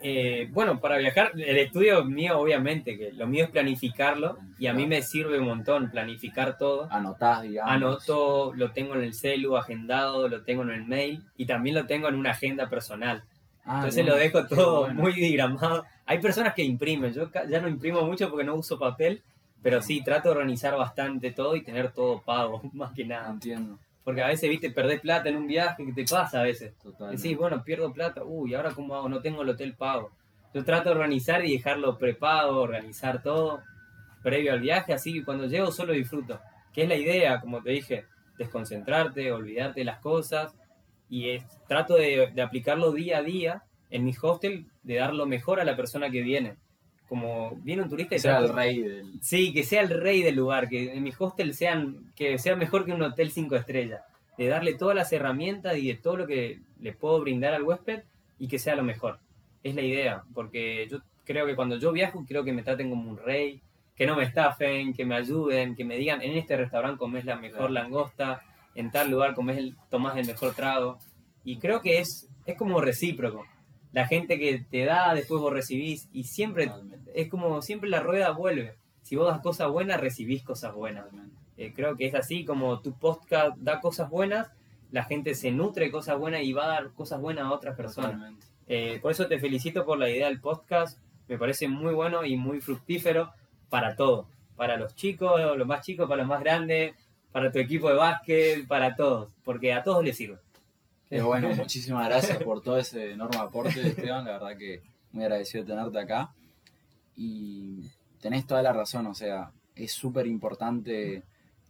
Eh, 0.02 0.48
bueno, 0.50 0.80
para 0.80 0.98
viajar, 0.98 1.32
el 1.34 1.58
estudio 1.58 2.04
mío 2.04 2.38
obviamente, 2.38 2.98
que 2.98 3.12
lo 3.12 3.26
mío 3.26 3.44
es 3.44 3.50
planificarlo 3.50 4.38
y 4.58 4.66
a 4.66 4.74
mí 4.74 4.86
me 4.86 5.02
sirve 5.02 5.38
un 5.38 5.46
montón 5.46 5.90
planificar 5.90 6.58
todo. 6.58 6.88
Anotás, 6.90 7.42
digamos. 7.42 7.72
Anoto, 7.72 8.52
lo 8.54 8.72
tengo 8.72 8.94
en 8.94 9.02
el 9.02 9.14
celu 9.14 9.56
agendado, 9.56 10.28
lo 10.28 10.42
tengo 10.42 10.62
en 10.62 10.70
el 10.70 10.84
mail 10.84 11.22
y 11.36 11.46
también 11.46 11.76
lo 11.76 11.86
tengo 11.86 12.08
en 12.08 12.16
una 12.16 12.30
agenda 12.30 12.68
personal. 12.68 13.22
Ah, 13.64 13.76
Entonces 13.76 14.04
lo 14.04 14.16
dejo 14.16 14.44
todo 14.46 14.92
muy 14.92 15.12
digramado 15.12 15.84
hay 16.06 16.18
personas 16.18 16.54
que 16.54 16.62
imprimen, 16.62 17.12
yo 17.12 17.30
ya 17.48 17.60
no 17.60 17.68
imprimo 17.68 18.02
mucho 18.02 18.28
porque 18.28 18.44
no 18.44 18.54
uso 18.54 18.78
papel, 18.78 19.22
pero 19.62 19.80
sí, 19.80 20.02
trato 20.02 20.28
de 20.28 20.34
organizar 20.36 20.76
bastante 20.76 21.30
todo 21.30 21.56
y 21.56 21.62
tener 21.62 21.92
todo 21.92 22.20
pago, 22.20 22.60
más 22.72 22.92
que 22.92 23.04
nada. 23.04 23.30
Entiendo. 23.30 23.78
Porque 24.04 24.22
a 24.22 24.28
veces, 24.28 24.50
viste, 24.50 24.70
perdés 24.70 25.00
plata 25.00 25.28
en 25.28 25.36
un 25.36 25.46
viaje, 25.46 25.84
¿qué 25.84 25.92
te 25.92 26.04
pasa 26.04 26.40
a 26.40 26.42
veces? 26.42 26.76
Total. 26.78 27.14
Decís, 27.16 27.36
bueno, 27.36 27.62
pierdo 27.62 27.92
plata, 27.92 28.22
uy, 28.24 28.54
¿ahora 28.54 28.72
cómo 28.72 28.94
hago? 28.96 29.08
No 29.08 29.20
tengo 29.20 29.42
el 29.42 29.48
hotel 29.48 29.74
pago. 29.74 30.10
Yo 30.52 30.64
trato 30.64 30.90
de 30.90 30.96
organizar 30.96 31.44
y 31.44 31.52
dejarlo 31.52 31.98
prepago, 31.98 32.60
organizar 32.60 33.22
todo 33.22 33.62
previo 34.22 34.52
al 34.52 34.60
viaje, 34.60 34.92
así 34.92 35.12
que 35.12 35.24
cuando 35.24 35.46
llego 35.46 35.70
solo 35.70 35.92
disfruto. 35.92 36.40
Que 36.72 36.82
es 36.82 36.88
la 36.88 36.96
idea, 36.96 37.40
como 37.40 37.62
te 37.62 37.70
dije, 37.70 38.06
desconcentrarte, 38.38 39.32
olvidarte 39.32 39.80
de 39.80 39.84
las 39.84 40.00
cosas 40.00 40.54
y 41.08 41.38
trato 41.68 41.94
de, 41.94 42.32
de 42.34 42.42
aplicarlo 42.42 42.92
día 42.92 43.18
a 43.18 43.22
día 43.22 43.62
en 43.90 44.04
mi 44.04 44.14
hostel 44.20 44.66
de 44.82 44.96
dar 44.96 45.14
lo 45.14 45.26
mejor 45.26 45.60
a 45.60 45.64
la 45.64 45.76
persona 45.76 46.10
que 46.10 46.22
viene. 46.22 46.56
Como 47.12 47.56
viene 47.56 47.82
un 47.82 47.90
turista 47.90 48.14
y 48.14 48.20
sea 48.20 48.38
el 48.38 48.48
rey 48.48 48.80
del... 48.80 49.20
Sí, 49.20 49.52
que 49.52 49.64
sea 49.64 49.82
el 49.82 49.90
rey 49.90 50.22
del 50.22 50.34
lugar, 50.34 50.66
que 50.70 50.94
en 50.94 51.02
mi 51.02 51.12
hostel 51.18 51.52
sean, 51.52 52.10
que 52.16 52.38
sea 52.38 52.56
mejor 52.56 52.86
que 52.86 52.92
un 52.92 53.02
hotel 53.02 53.30
cinco 53.30 53.54
estrellas. 53.54 54.00
De 54.38 54.46
darle 54.46 54.72
todas 54.78 54.96
las 54.96 55.12
herramientas 55.12 55.76
y 55.76 55.88
de 55.88 55.96
todo 55.96 56.16
lo 56.16 56.26
que 56.26 56.60
le 56.80 56.94
puedo 56.94 57.20
brindar 57.20 57.52
al 57.52 57.64
huésped 57.64 58.04
y 58.38 58.48
que 58.48 58.58
sea 58.58 58.76
lo 58.76 58.82
mejor. 58.82 59.18
Es 59.62 59.74
la 59.74 59.82
idea, 59.82 60.22
porque 60.32 60.88
yo 60.90 61.00
creo 61.26 61.44
que 61.44 61.54
cuando 61.54 61.76
yo 61.76 61.92
viajo, 61.92 62.24
creo 62.26 62.44
que 62.44 62.54
me 62.54 62.62
traten 62.62 62.88
como 62.88 63.10
un 63.10 63.18
rey, 63.18 63.60
que 63.94 64.06
no 64.06 64.16
me 64.16 64.24
estafen, 64.24 64.94
que 64.94 65.04
me 65.04 65.14
ayuden, 65.14 65.76
que 65.76 65.84
me 65.84 65.98
digan, 65.98 66.22
en 66.22 66.38
este 66.38 66.56
restaurante 66.56 66.96
comes 66.96 67.26
la 67.26 67.36
mejor 67.36 67.72
langosta, 67.72 68.40
en 68.74 68.90
tal 68.90 69.10
lugar 69.10 69.34
comes 69.34 69.58
el, 69.58 69.76
tomás 69.90 70.16
el 70.16 70.26
mejor 70.26 70.54
trago. 70.54 70.98
Y 71.44 71.58
creo 71.58 71.82
que 71.82 71.98
es, 71.98 72.26
es 72.46 72.56
como 72.56 72.80
recíproco 72.80 73.44
la 73.92 74.06
gente 74.06 74.38
que 74.38 74.64
te 74.70 74.84
da, 74.84 75.14
después 75.14 75.40
vos 75.40 75.52
recibís, 75.52 76.08
y 76.12 76.24
siempre, 76.24 76.70
es 77.14 77.28
como 77.28 77.62
siempre 77.62 77.90
la 77.90 78.00
rueda 78.00 78.30
vuelve. 78.30 78.74
Si 79.02 79.16
vos 79.16 79.28
das 79.28 79.40
cosas 79.40 79.70
buenas, 79.70 80.00
recibís 80.00 80.42
cosas 80.42 80.74
buenas. 80.74 81.06
Eh, 81.56 81.72
creo 81.74 81.96
que 81.96 82.06
es 82.06 82.14
así, 82.14 82.44
como 82.44 82.80
tu 82.80 82.94
podcast 82.94 83.56
da 83.58 83.80
cosas 83.80 84.08
buenas, 84.08 84.50
la 84.90 85.04
gente 85.04 85.34
se 85.34 85.50
nutre 85.50 85.86
de 85.86 85.90
cosas 85.90 86.18
buenas 86.18 86.42
y 86.42 86.52
va 86.52 86.64
a 86.64 86.68
dar 86.68 86.90
cosas 86.92 87.20
buenas 87.20 87.44
a 87.44 87.52
otras 87.52 87.76
personas. 87.76 88.32
Eh, 88.66 88.98
por 89.02 89.12
eso 89.12 89.26
te 89.26 89.38
felicito 89.38 89.84
por 89.84 89.98
la 89.98 90.08
idea 90.08 90.28
del 90.28 90.40
podcast, 90.40 90.98
me 91.28 91.38
parece 91.38 91.68
muy 91.68 91.94
bueno 91.94 92.24
y 92.24 92.36
muy 92.36 92.60
fructífero 92.60 93.32
para 93.68 93.96
todo, 93.96 94.28
para 94.56 94.76
los 94.76 94.94
chicos, 94.94 95.40
los 95.56 95.66
más 95.66 95.84
chicos, 95.84 96.08
para 96.08 96.22
los 96.22 96.28
más 96.28 96.40
grandes, 96.40 96.94
para 97.32 97.50
tu 97.50 97.58
equipo 97.58 97.88
de 97.88 97.94
básquet, 97.94 98.66
para 98.66 98.94
todos, 98.94 99.30
porque 99.44 99.72
a 99.72 99.82
todos 99.82 100.04
les 100.04 100.16
sirve. 100.16 100.38
Bueno, 101.20 101.48
muchísimas 101.56 102.08
gracias 102.08 102.42
por 102.42 102.62
todo 102.62 102.78
ese 102.78 103.12
enorme 103.12 103.38
aporte, 103.38 103.86
Esteban. 103.86 104.24
La 104.24 104.32
verdad 104.32 104.56
que 104.56 104.82
muy 105.12 105.24
agradecido 105.24 105.64
de 105.64 105.70
tenerte 105.70 105.98
acá. 105.98 106.32
Y 107.16 107.90
tenés 108.20 108.46
toda 108.46 108.62
la 108.62 108.72
razón, 108.72 109.06
o 109.06 109.14
sea, 109.14 109.50
es 109.74 109.92
súper 109.92 110.26
importante 110.26 111.22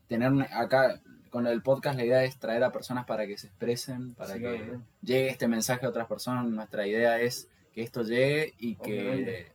tener 0.07 0.31
acá 0.53 1.01
con 1.31 1.47
el 1.47 1.63
podcast 1.63 1.97
la 1.97 2.05
idea 2.05 2.25
es 2.25 2.37
traer 2.37 2.63
a 2.63 2.71
personas 2.71 3.07
para 3.07 3.27
que 3.27 3.39
se 3.39 3.47
expresen, 3.47 4.15
para 4.15 4.35
que 4.35 4.79
llegue 5.01 5.31
este 5.31 5.49
mensaje 5.49 5.87
a 5.87 5.89
otras 5.89 6.07
personas. 6.07 6.45
Nuestra 6.45 6.87
idea 6.87 7.19
es 7.21 7.49
que 7.73 7.83
esto 7.83 8.03
llegue 8.03 8.53
y 8.59 8.77
que 8.77 9.51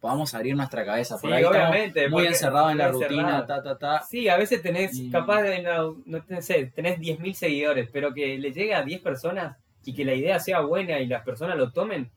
podamos 0.00 0.34
abrir 0.34 0.56
nuestra 0.56 0.84
cabeza. 0.84 1.18
Por 1.18 1.32
ahí 1.32 1.44
obviamente, 1.44 2.08
muy 2.08 2.26
encerrado 2.26 2.70
en 2.70 2.78
la 2.78 2.88
rutina, 2.88 3.46
ta, 3.46 3.62
ta, 3.62 3.78
ta. 3.78 4.02
Sí, 4.02 4.28
a 4.28 4.36
veces 4.36 4.62
tenés, 4.62 4.98
capaz 5.12 5.42
de, 5.42 5.62
no, 5.62 5.96
no 6.06 6.42
sé, 6.42 6.72
tenés 6.74 6.98
10.000 6.98 7.32
seguidores, 7.34 7.88
pero 7.92 8.12
que 8.14 8.38
le 8.38 8.52
llegue 8.52 8.74
a 8.74 8.82
10 8.82 9.00
personas 9.02 9.56
y 9.84 9.94
que 9.94 10.04
la 10.04 10.14
idea 10.14 10.40
sea 10.40 10.60
buena 10.60 10.98
y 11.00 11.06
las 11.06 11.22
personas 11.22 11.56
lo 11.56 11.70
tomen, 11.70 12.10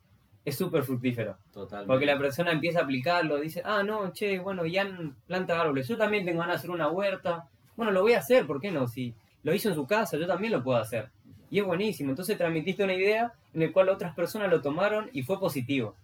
es 0.46 0.58
súper 0.58 0.84
fructífero. 0.84 1.38
Totalmente. 1.52 1.88
Porque 1.88 2.06
la 2.06 2.18
persona 2.18 2.52
empieza 2.52 2.80
a 2.80 2.84
aplicarlo, 2.84 3.40
dice, 3.40 3.62
ah, 3.66 3.84
no, 3.84 4.12
che, 4.12 4.40
bueno, 4.40 4.66
ya 4.66 4.88
planta 5.28 5.60
árboles, 5.60 5.88
yo 5.88 5.98
también 5.98 6.25
tengo 6.25 6.40
ganas 6.40 6.56
de 6.56 6.60
hacer 6.60 6.72
una 6.72 6.90
huerta, 6.90 7.50
bueno, 7.75 7.92
lo 7.92 8.02
voy 8.02 8.13
a 8.13 8.20
hacer, 8.20 8.46
¿por 8.46 8.62
qué 8.62 8.72
no? 8.72 8.88
Si 8.88 9.13
lo 9.44 9.54
hizo 9.54 9.70
en 9.70 9.75
su 9.75 9.86
casa, 9.86 10.18
yo 10.18 10.28
también 10.28 10.54
lo 10.54 10.63
puedo 10.63 10.78
hacer. 10.78 11.10
Y 11.50 11.60
es 11.60 11.66
buenísimo. 11.66 12.10
Entonces 12.10 12.38
transmitiste 12.38 12.84
una 12.84 12.94
idea 12.94 13.34
en 13.54 13.62
la 13.62 13.72
cual 13.72 13.90
otras 13.90 14.16
personas 14.16 14.50
lo 14.50 14.62
tomaron 14.62 15.10
y 15.13 15.22
fue 15.22 15.40
positivo. 15.40 15.96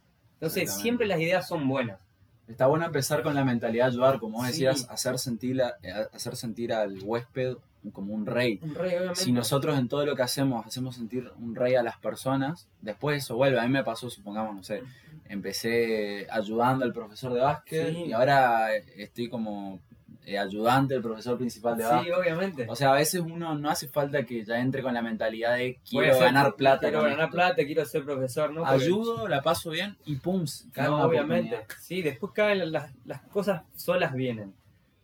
Entonces 0.42 0.74
siempre 0.74 1.06
las 1.06 1.20
ideas 1.20 1.48
son 1.48 1.68
buenas. 1.68 2.00
Está 2.48 2.66
bueno 2.66 2.86
empezar 2.86 3.22
con 3.22 3.36
la 3.36 3.46
mentalidad 3.46 3.86
de 3.86 3.92
ayudar, 3.92 4.20
como 4.20 4.44
decías, 4.44 4.88
hacer 4.90 5.20
sentir, 5.20 5.62
eh, 5.84 5.92
hacer 6.14 6.36
sentir 6.36 6.74
al 6.74 6.98
huésped 7.04 7.58
como 7.94 8.14
un 8.14 8.26
rey. 8.26 8.60
Un 8.62 8.74
rey 8.74 8.96
obviamente. 8.96 9.22
Si 9.22 9.32
nosotros 9.32 9.78
en 9.78 9.88
todo 9.88 10.06
lo 10.06 10.16
que 10.16 10.24
hacemos 10.24 10.66
hacemos 10.66 10.96
sentir 10.96 11.32
un 11.40 11.56
rey 11.56 11.76
a 11.76 11.84
las 11.84 11.98
personas, 11.98 12.68
después 12.82 13.24
eso 13.24 13.36
vuelve. 13.36 13.60
A 13.60 13.64
mí 13.64 13.70
me 13.70 13.84
pasó, 13.84 14.10
supongamos, 14.10 14.56
no 14.56 14.64
sé, 14.64 14.82
empecé 15.28 16.28
ayudando 16.32 16.86
al 16.86 16.94
profesor 16.94 17.34
de 17.34 17.42
básquet 17.42 17.94
y 17.94 18.14
ahora 18.14 18.76
estoy 18.76 19.30
como 19.30 19.80
eh, 20.26 20.38
ayudante 20.38 20.94
del 20.94 21.04
profesor 21.04 21.38
principal 21.38 21.78
de 21.78 21.84
básquet. 21.84 22.14
Sí, 22.14 22.20
obviamente. 22.20 22.66
O 22.70 22.76
sea, 22.76 22.92
a 22.92 22.96
veces 22.96 23.22
uno 23.22 23.56
no 23.56 23.70
hace 23.70 23.88
falta 23.88 24.24
que 24.26 24.44
ya 24.44 24.60
entre 24.60 24.82
con 24.82 24.94
la 24.94 25.02
mentalidad 25.02 25.58
de 25.58 25.80
quiero 25.88 26.20
ganar 26.20 26.56
plata. 26.56 26.90
Quiero 26.90 27.04
ganar 27.04 27.30
plata, 27.30 27.66
quiero 27.66 27.86
ser 27.86 28.04
profesor, 28.04 28.52
¿no? 28.52 28.66
Ayudo, 28.66 29.28
la 29.28 29.42
paso 29.42 29.72
bien 29.72 29.98
y 30.06 30.16
pum, 30.18 30.46
cae 30.72 30.88
obviamente. 30.88 31.66
Sí, 31.80 32.02
después 32.02 32.32
caen 32.34 32.72
las, 32.72 32.92
las 33.06 33.22
cosas 33.24 33.64
solas 33.76 34.14
vienen. 34.14 34.54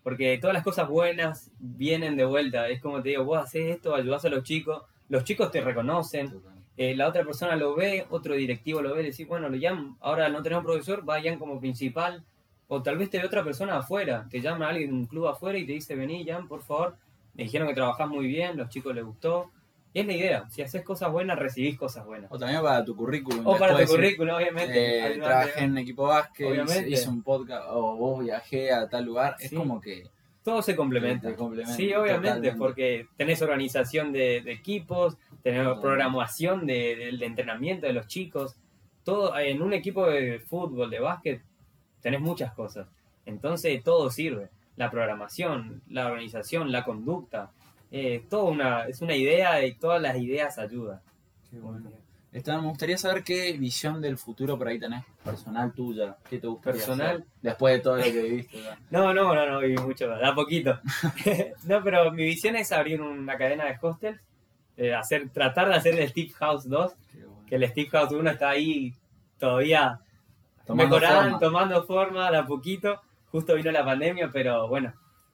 Porque 0.03 0.37
todas 0.39 0.53
las 0.53 0.63
cosas 0.63 0.87
buenas 0.87 1.49
vienen 1.59 2.15
de 2.15 2.25
vuelta. 2.25 2.67
Es 2.69 2.79
como 2.79 3.01
te 3.01 3.09
digo, 3.09 3.23
vos 3.23 3.39
haces 3.39 3.75
esto, 3.75 3.95
ayudás 3.95 4.23
a 4.25 4.29
los 4.29 4.43
chicos, 4.43 4.83
los 5.09 5.23
chicos 5.23 5.49
te 5.49 5.61
reconocen. 5.61 6.39
Eh, 6.77 6.95
la 6.95 7.07
otra 7.07 7.23
persona 7.23 7.55
lo 7.55 7.73
ve, 7.75 8.05
otro 8.09 8.35
directivo 8.35 8.81
lo 8.81 8.93
ve, 8.93 9.01
y 9.01 9.05
decís, 9.05 9.27
bueno, 9.27 9.49
lo 9.49 9.55
llaman, 9.55 9.95
ahora 10.01 10.27
no 10.29 10.43
tenemos 10.43 10.65
profesor, 10.65 11.05
vayan 11.05 11.39
como 11.39 11.59
principal, 11.59 12.23
o 12.67 12.81
tal 12.81 12.97
vez 12.97 13.09
te 13.09 13.19
ve 13.19 13.25
otra 13.25 13.43
persona 13.43 13.77
afuera, 13.77 14.27
te 14.29 14.41
llama 14.41 14.69
alguien 14.69 14.89
de 14.89 14.95
un 14.95 15.05
club 15.05 15.27
afuera 15.27 15.57
y 15.57 15.65
te 15.65 15.73
dice, 15.73 15.95
vení, 15.95 16.25
Jan, 16.25 16.47
por 16.47 16.63
favor. 16.63 16.95
Me 17.35 17.43
dijeron 17.43 17.67
que 17.67 17.73
trabajás 17.73 18.07
muy 18.07 18.27
bien, 18.27 18.57
los 18.57 18.69
chicos 18.69 18.95
les 18.95 19.03
gustó. 19.03 19.51
Y 19.93 19.99
es 19.99 20.05
la 20.07 20.13
idea, 20.13 20.49
si 20.49 20.61
haces 20.61 20.83
cosas 20.83 21.11
buenas, 21.11 21.37
recibís 21.37 21.77
cosas 21.77 22.05
buenas. 22.05 22.31
O 22.31 22.37
también 22.37 22.61
para 22.61 22.83
tu 22.83 22.95
currículum. 22.95 23.45
O 23.47 23.57
para 23.57 23.77
tu 23.77 23.85
currículum, 23.85 24.35
obviamente. 24.35 25.13
Eh, 25.13 25.17
trabajé 25.19 25.63
en 25.63 25.77
equipo 25.77 26.03
básquet, 26.03 26.87
hice 26.87 27.07
un 27.07 27.23
podcast, 27.23 27.67
o 27.69 27.95
vos 27.95 28.23
viajé 28.23 28.73
a 28.73 28.89
tal 28.89 29.05
lugar. 29.05 29.35
Es 29.39 29.53
como 29.53 29.79
que... 29.79 30.03
Todo 30.43 30.61
se 30.61 30.75
complementa. 30.75 31.33
sí, 31.75 31.93
obviamente, 31.93 32.53
porque 32.53 33.07
tenés 33.17 33.41
organización 33.41 34.11
de, 34.11 34.37
equipos, 34.51 35.17
tenés 35.41 35.67
programación 35.79 36.67
de, 36.67 37.15
de 37.17 37.25
entrenamiento 37.25 37.87
de 37.87 37.93
los 37.93 38.07
chicos. 38.07 38.55
Todo 39.03 39.37
en 39.37 39.61
un 39.61 39.73
equipo 39.73 40.07
de 40.07 40.39
fútbol, 40.39 40.89
de 40.89 40.99
básquet, 40.99 41.41
tenés 42.05 42.21
muchas 42.21 42.53
cosas. 42.53 42.87
Entonces 43.25 43.83
todo 43.83 44.11
sirve. 44.11 44.49
La 44.75 44.91
programación, 44.91 45.81
la 45.89 46.05
organización, 46.05 46.71
la 46.71 46.83
conducta. 46.83 47.49
Eh, 47.89 48.23
todo 48.29 48.45
una, 48.45 48.85
es 48.85 49.01
una 49.01 49.15
idea 49.15 49.65
y 49.65 49.73
todas 49.73 49.99
las 49.99 50.15
ideas 50.15 50.59
ayudan. 50.59 51.01
Qué 51.49 51.57
bueno. 51.57 51.89
me 52.31 52.67
gustaría 52.67 52.99
saber 52.99 53.23
qué 53.23 53.53
visión 53.53 54.03
del 54.03 54.19
futuro 54.19 54.55
por 54.55 54.67
ahí 54.67 54.77
tenés, 54.77 55.03
personal 55.23 55.73
tuya. 55.73 56.15
¿Qué 56.29 56.37
te 56.37 56.45
gustaría 56.45 56.77
Personal. 56.77 57.25
después 57.41 57.73
de 57.73 57.79
todo 57.79 57.97
lo 57.97 58.03
que 58.03 58.21
viviste? 58.21 58.59
no, 58.91 59.11
no, 59.15 59.33
no, 59.33 59.49
no 59.49 59.59
viví 59.61 59.77
mucho, 59.77 60.07
da 60.07 60.35
poquito. 60.35 60.79
no, 61.63 61.83
pero 61.83 62.11
mi 62.11 62.25
visión 62.25 62.55
es 62.55 62.71
abrir 62.71 63.01
una 63.01 63.35
cadena 63.35 63.65
de 63.65 63.79
hostels, 63.81 64.21
eh, 64.77 64.93
hacer, 64.93 65.29
tratar 65.29 65.69
de 65.69 65.73
hacer 65.73 65.99
el 65.99 66.07
Steve 66.09 66.29
House 66.35 66.69
2, 66.69 66.93
que 67.47 67.55
el 67.55 67.67
Steve 67.67 67.89
House 67.89 68.11
1 68.11 68.29
está 68.29 68.49
ahí 68.51 68.93
todavía 69.39 70.01
tomando 70.65 70.99
tomando 71.39 71.83
forma 71.83 72.31
de 72.31 72.37
a 72.37 72.45
poquito. 72.45 73.01
Justo 73.31 73.55
vino 73.55 73.71
la 73.71 73.83
pandemia, 73.83 74.29
pero 74.31 74.67
bueno, 74.67 74.93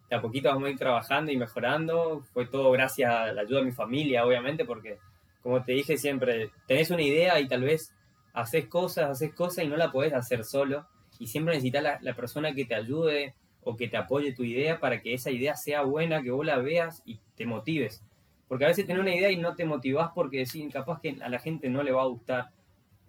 de 0.10 0.16
a 0.16 0.22
poquito 0.22 0.50
vamos 0.50 0.68
a 0.68 0.72
ir 0.72 0.78
trabajando 0.78 1.32
y 1.32 1.38
mejorando. 1.38 2.22
Fue 2.34 2.48
todo 2.48 2.72
gracias 2.72 3.12
a 3.12 3.32
la 3.32 3.42
ayuda 3.42 3.60
de 3.60 3.66
mi 3.66 3.72
familia, 3.72 4.26
obviamente, 4.26 4.66
porque 4.66 4.98
como 5.42 5.64
te 5.64 5.74
dije 5.74 5.98
siempre, 5.98 6.52
tenés 6.68 6.90
una 6.90 7.02
idea 7.02 7.40
y 7.40 7.48
tal 7.48 7.64
vez 7.64 7.94
haces 8.34 8.68
cosas, 8.68 9.10
haces 9.10 9.34
cosas 9.34 9.66
y 9.66 9.68
no 9.68 9.78
la 9.78 9.92
podés 9.92 10.14
hacer 10.14 10.44
solo. 10.44 10.88
Y 11.20 11.28
siempre 11.28 11.54
necesitas 11.54 11.84
la, 11.84 12.00
la 12.02 12.16
persona 12.16 12.54
que 12.54 12.66
te 12.66 12.76
ayude 12.76 13.36
o 13.64 13.76
que 13.76 13.88
te 13.88 13.98
apoye 13.98 14.34
tu 14.34 14.44
idea 14.44 14.80
para 14.80 15.02
que 15.02 15.14
esa 15.14 15.30
idea 15.30 15.56
sea 15.56 15.84
buena, 15.84 16.22
que 16.22 16.32
vos 16.32 16.46
la 16.46 16.58
veas 16.58 17.04
y 17.06 17.20
te 17.36 17.46
motives. 17.46 18.04
Porque 18.48 18.66
a 18.66 18.68
veces 18.68 18.86
tenés 18.86 19.02
una 19.02 19.16
idea 19.16 19.32
y 19.32 19.38
no 19.38 19.56
te 19.56 19.66
motivás 19.66 20.12
porque 20.14 20.40
decís, 20.40 20.74
capaz 20.74 21.00
que 21.00 21.18
a 21.22 21.30
la 21.30 21.40
gente 21.40 21.70
no 21.70 21.84
le 21.84 21.92
va 21.92 22.02
a 22.02 22.08
gustar 22.08 22.50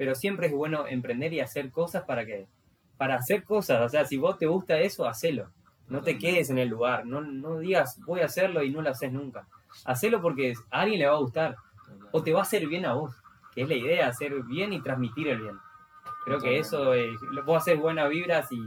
pero 0.02 0.16
siempre 0.16 0.48
es 0.48 0.52
bueno 0.52 0.88
emprender 0.88 1.32
y 1.32 1.38
hacer 1.38 1.70
cosas 1.70 2.02
para 2.02 2.26
que, 2.26 2.48
para 2.96 3.14
hacer 3.14 3.44
cosas, 3.44 3.80
o 3.82 3.88
sea, 3.88 4.04
si 4.04 4.16
vos 4.16 4.36
te 4.36 4.46
gusta 4.46 4.80
eso, 4.80 5.06
hacelo, 5.06 5.48
no 5.86 6.00
te 6.00 6.18
quedes 6.18 6.50
en 6.50 6.58
el 6.58 6.70
lugar, 6.70 7.06
no, 7.06 7.20
no 7.20 7.60
digas 7.60 8.00
voy 8.04 8.18
a 8.18 8.24
hacerlo 8.24 8.64
y 8.64 8.70
no 8.70 8.82
lo 8.82 8.90
haces 8.90 9.12
nunca, 9.12 9.46
hacelo 9.84 10.20
porque 10.20 10.54
a 10.72 10.80
alguien 10.80 10.98
le 10.98 11.06
va 11.06 11.12
a 11.12 11.20
gustar, 11.20 11.54
o 12.10 12.20
te 12.20 12.32
va 12.32 12.40
a 12.40 12.42
hacer 12.42 12.66
bien 12.66 12.84
a 12.84 12.94
vos, 12.94 13.14
que 13.54 13.62
es 13.62 13.68
la 13.68 13.76
idea, 13.76 14.08
hacer 14.08 14.42
bien 14.42 14.72
y 14.72 14.82
transmitir 14.82 15.28
el 15.28 15.40
bien. 15.40 15.56
Creo 16.24 16.40
que 16.40 16.58
eso, 16.58 16.92
es, 16.94 17.12
vos 17.46 17.58
haces 17.58 17.78
buenas 17.78 18.10
vibras 18.10 18.50
y 18.50 18.60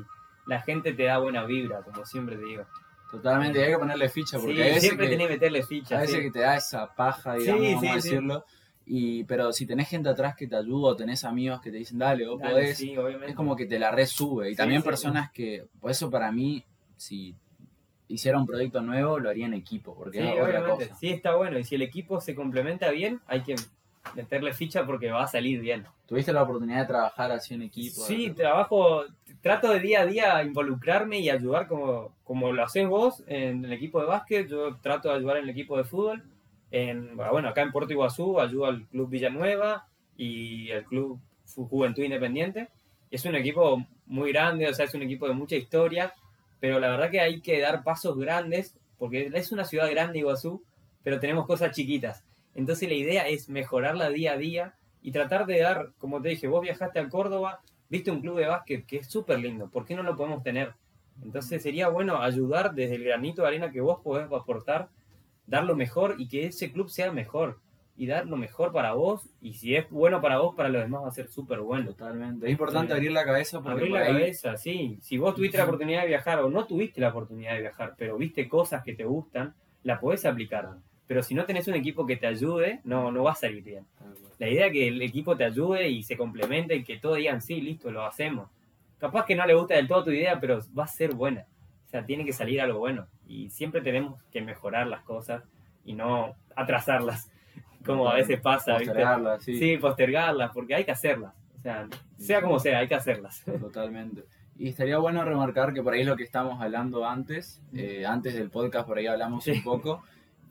la 0.45 0.61
gente 0.61 0.93
te 0.93 1.03
da 1.03 1.17
buena 1.17 1.43
vibra, 1.43 1.81
como 1.81 2.05
siempre 2.05 2.37
te 2.37 2.45
digo. 2.45 2.63
Totalmente, 3.11 3.61
hay 3.61 3.73
que 3.73 3.77
ponerle 3.77 4.07
ficha 4.07 4.39
porque 4.39 4.79
siempre 4.79 5.09
tenés 5.09 5.27
que 5.27 5.33
meterle 5.33 5.63
ficha. 5.63 5.97
A 5.97 6.01
veces 6.01 6.21
que 6.21 6.31
te 6.31 6.39
da 6.39 6.55
esa 6.55 6.95
paja, 6.95 7.33
digamos, 7.33 7.73
vamos 7.73 7.91
a 7.91 7.95
decirlo 7.95 8.45
y, 8.85 9.23
pero 9.23 9.51
si 9.51 9.65
tenés 9.65 9.89
gente 9.89 10.09
atrás 10.09 10.35
que 10.35 10.47
te 10.47 10.55
ayuda 10.55 10.89
o 10.89 10.95
tenés 10.95 11.23
amigos 11.23 11.59
que 11.61 11.71
te 11.71 11.77
dicen, 11.77 11.97
dale, 11.97 12.27
vos 12.27 12.39
podés, 12.39 12.79
es 12.79 13.35
como 13.35 13.55
que 13.55 13.65
te 13.65 13.79
la 13.79 13.91
resube. 13.91 14.51
Y 14.51 14.55
también 14.55 14.83
personas 14.83 15.31
que, 15.31 15.65
por 15.79 15.89
eso 15.89 16.09
para 16.11 16.31
mí, 16.31 16.63
si 16.95 17.33
hiciera 18.07 18.37
un 18.37 18.45
proyecto 18.45 18.81
nuevo, 18.81 19.17
lo 19.17 19.29
haría 19.29 19.47
en 19.47 19.55
equipo, 19.55 19.95
porque 19.95 20.19
es 20.19 20.41
otra 20.41 20.63
cosa. 20.63 20.95
Sí, 20.95 21.09
está 21.09 21.35
bueno. 21.35 21.57
Y 21.57 21.63
si 21.63 21.75
el 21.75 21.81
equipo 21.81 22.21
se 22.21 22.35
complementa 22.35 22.91
bien, 22.91 23.21
hay 23.25 23.41
que 23.41 23.55
meterle 24.13 24.53
ficha 24.53 24.85
porque 24.85 25.09
va 25.09 25.23
a 25.23 25.27
salir 25.27 25.59
bien. 25.59 25.85
¿Tuviste 26.05 26.31
la 26.31 26.43
oportunidad 26.43 26.81
de 26.81 26.85
trabajar 26.85 27.31
así 27.31 27.55
en 27.55 27.63
equipo? 27.63 28.01
Sí, 28.01 28.29
trabajo, 28.29 29.05
trato 29.41 29.71
de 29.71 29.79
día 29.79 30.01
a 30.01 30.05
día 30.05 30.43
involucrarme 30.43 31.19
y 31.19 31.31
ayudar 31.31 31.67
como, 31.67 32.11
como 32.23 32.51
lo 32.51 32.63
haces 32.63 32.87
vos 32.87 33.23
en 33.25 33.65
el 33.65 33.73
equipo 33.73 33.99
de 33.99 34.05
básquet, 34.05 34.47
yo 34.47 34.75
trato 34.75 35.09
de 35.09 35.15
ayudar 35.15 35.37
en 35.37 35.45
el 35.45 35.49
equipo 35.49 35.75
de 35.75 35.85
fútbol 35.85 36.23
en, 36.71 37.15
bueno, 37.15 37.49
acá 37.49 37.61
en 37.61 37.71
Puerto 37.71 37.93
Iguazú 37.93 38.39
ayudo 38.39 38.65
al 38.65 38.87
Club 38.87 39.09
Villanueva 39.09 39.87
y 40.17 40.69
el 40.71 40.83
Club 40.85 41.19
Juventud 41.53 42.03
Independiente. 42.03 42.69
Es 43.11 43.25
un 43.25 43.35
equipo 43.35 43.85
muy 44.05 44.31
grande, 44.31 44.67
o 44.67 44.73
sea, 44.73 44.85
es 44.85 44.93
un 44.93 45.03
equipo 45.03 45.27
de 45.27 45.33
mucha 45.33 45.55
historia, 45.55 46.13
pero 46.59 46.79
la 46.79 46.89
verdad 46.89 47.11
que 47.11 47.21
hay 47.21 47.41
que 47.41 47.59
dar 47.59 47.83
pasos 47.83 48.17
grandes, 48.17 48.77
porque 48.97 49.31
es 49.33 49.51
una 49.51 49.65
ciudad 49.65 49.89
grande 49.89 50.19
Iguazú, 50.19 50.63
pero 51.03 51.19
tenemos 51.19 51.45
cosas 51.45 51.75
chiquitas. 51.75 52.23
Entonces 52.55 52.87
la 52.87 52.95
idea 52.95 53.27
es 53.27 53.49
mejorarla 53.49 54.09
día 54.09 54.33
a 54.33 54.37
día 54.37 54.73
y 55.01 55.11
tratar 55.11 55.45
de 55.45 55.59
dar, 55.59 55.91
como 55.97 56.21
te 56.21 56.29
dije, 56.29 56.47
vos 56.47 56.61
viajaste 56.61 56.99
a 56.99 57.09
Córdoba, 57.09 57.61
viste 57.89 58.11
un 58.11 58.21
club 58.21 58.37
de 58.37 58.47
básquet 58.47 58.85
que 58.85 58.97
es 58.97 59.07
súper 59.07 59.39
lindo, 59.39 59.69
¿por 59.69 59.85
qué 59.85 59.95
no 59.95 60.03
lo 60.03 60.15
podemos 60.15 60.41
tener? 60.41 60.73
Entonces 61.23 61.61
sería 61.61 61.89
bueno 61.89 62.21
ayudar 62.21 62.73
desde 62.73 62.95
el 62.95 63.03
granito 63.03 63.41
de 63.41 63.49
arena 63.49 63.71
que 63.71 63.81
vos 63.81 63.99
podés 64.03 64.25
aportar 64.31 64.89
dar 65.47 65.63
lo 65.63 65.75
mejor 65.75 66.15
y 66.17 66.27
que 66.27 66.45
ese 66.45 66.71
club 66.71 66.89
sea 66.89 67.11
mejor 67.11 67.59
y 67.97 68.07
dar 68.07 68.25
lo 68.25 68.35
mejor 68.35 68.73
para 68.73 68.93
vos 68.93 69.29
y 69.41 69.53
si 69.53 69.75
es 69.75 69.89
bueno 69.89 70.21
para 70.21 70.39
vos 70.39 70.53
para 70.55 70.69
los 70.69 70.81
demás 70.81 71.03
va 71.03 71.07
a 71.07 71.11
ser 71.11 71.29
súper 71.29 71.59
bueno. 71.61 71.91
Totalmente. 71.91 72.45
Es 72.45 72.51
importante 72.51 72.93
abrir 72.93 73.11
la 73.11 73.23
cabeza 73.23 73.57
abrir 73.63 73.91
la 73.91 74.05
cabeza 74.05 74.57
sí. 74.57 74.97
Si 75.01 75.17
vos 75.17 75.35
tuviste 75.35 75.57
la 75.57 75.63
oportunidad 75.63 76.01
de 76.01 76.07
viajar 76.07 76.39
o 76.39 76.49
no 76.49 76.65
tuviste 76.65 76.99
la 76.99 77.09
oportunidad 77.09 77.53
de 77.53 77.61
viajar 77.61 77.95
pero 77.97 78.17
viste 78.17 78.49
cosas 78.49 78.83
que 78.83 78.93
te 78.93 79.05
gustan 79.05 79.53
la 79.83 79.99
podés 79.99 80.25
aplicar. 80.25 80.69
Pero 81.07 81.21
si 81.21 81.35
no 81.35 81.45
tenés 81.45 81.67
un 81.67 81.75
equipo 81.75 82.05
que 82.05 82.17
te 82.17 82.27
ayude 82.27 82.81
no 82.83 83.11
no 83.11 83.23
va 83.23 83.31
a 83.31 83.35
salir 83.35 83.63
bien. 83.63 83.85
La 84.39 84.49
idea 84.49 84.67
es 84.67 84.73
que 84.73 84.87
el 84.89 85.01
equipo 85.01 85.37
te 85.37 85.45
ayude 85.45 85.89
y 85.89 86.03
se 86.03 86.17
complemente 86.17 86.75
y 86.75 86.83
que 86.83 86.97
todos 86.97 87.17
digan 87.17 87.41
sí 87.41 87.61
listo 87.61 87.91
lo 87.91 88.05
hacemos 88.05 88.49
capaz 88.97 89.25
que 89.25 89.35
no 89.35 89.45
le 89.45 89.53
gusta 89.53 89.75
del 89.75 89.87
todo 89.87 90.05
tu 90.05 90.11
idea 90.11 90.39
pero 90.39 90.59
va 90.77 90.83
a 90.83 90.87
ser 90.87 91.13
buena. 91.13 91.45
O 91.87 91.89
sea 91.89 92.05
tiene 92.05 92.25
que 92.25 92.33
salir 92.33 92.59
algo 92.59 92.79
bueno 92.79 93.07
y 93.27 93.49
siempre 93.49 93.81
tenemos 93.81 94.21
que 94.31 94.41
mejorar 94.41 94.87
las 94.87 95.03
cosas 95.03 95.43
y 95.83 95.93
no 95.93 96.35
atrasarlas, 96.55 97.31
como 97.85 98.09
a 98.09 98.15
veces 98.15 98.39
pasa. 98.39 98.77
Postergarlas, 98.77 99.43
sí. 99.43 99.77
postergarlas, 99.77 100.51
porque 100.53 100.75
hay 100.75 100.85
que 100.85 100.91
hacerlas. 100.91 101.33
sea, 101.61 101.87
sea 102.17 102.41
como 102.41 102.59
sea, 102.59 102.79
hay 102.79 102.87
que 102.87 102.95
hacerlas. 102.95 103.43
Totalmente. 103.59 104.23
Y 104.57 104.69
estaría 104.69 104.97
bueno 104.97 105.23
remarcar 105.25 105.73
que 105.73 105.83
por 105.83 105.93
ahí 105.93 106.01
es 106.01 106.07
lo 106.07 106.15
que 106.15 106.23
estamos 106.23 106.61
hablando 106.61 107.05
antes, 107.05 107.61
eh, 107.73 108.05
antes 108.05 108.33
del 108.35 108.49
podcast 108.49 108.87
por 108.87 108.97
ahí 108.97 109.05
hablamos 109.05 109.45
un 109.47 109.61
poco 109.63 110.01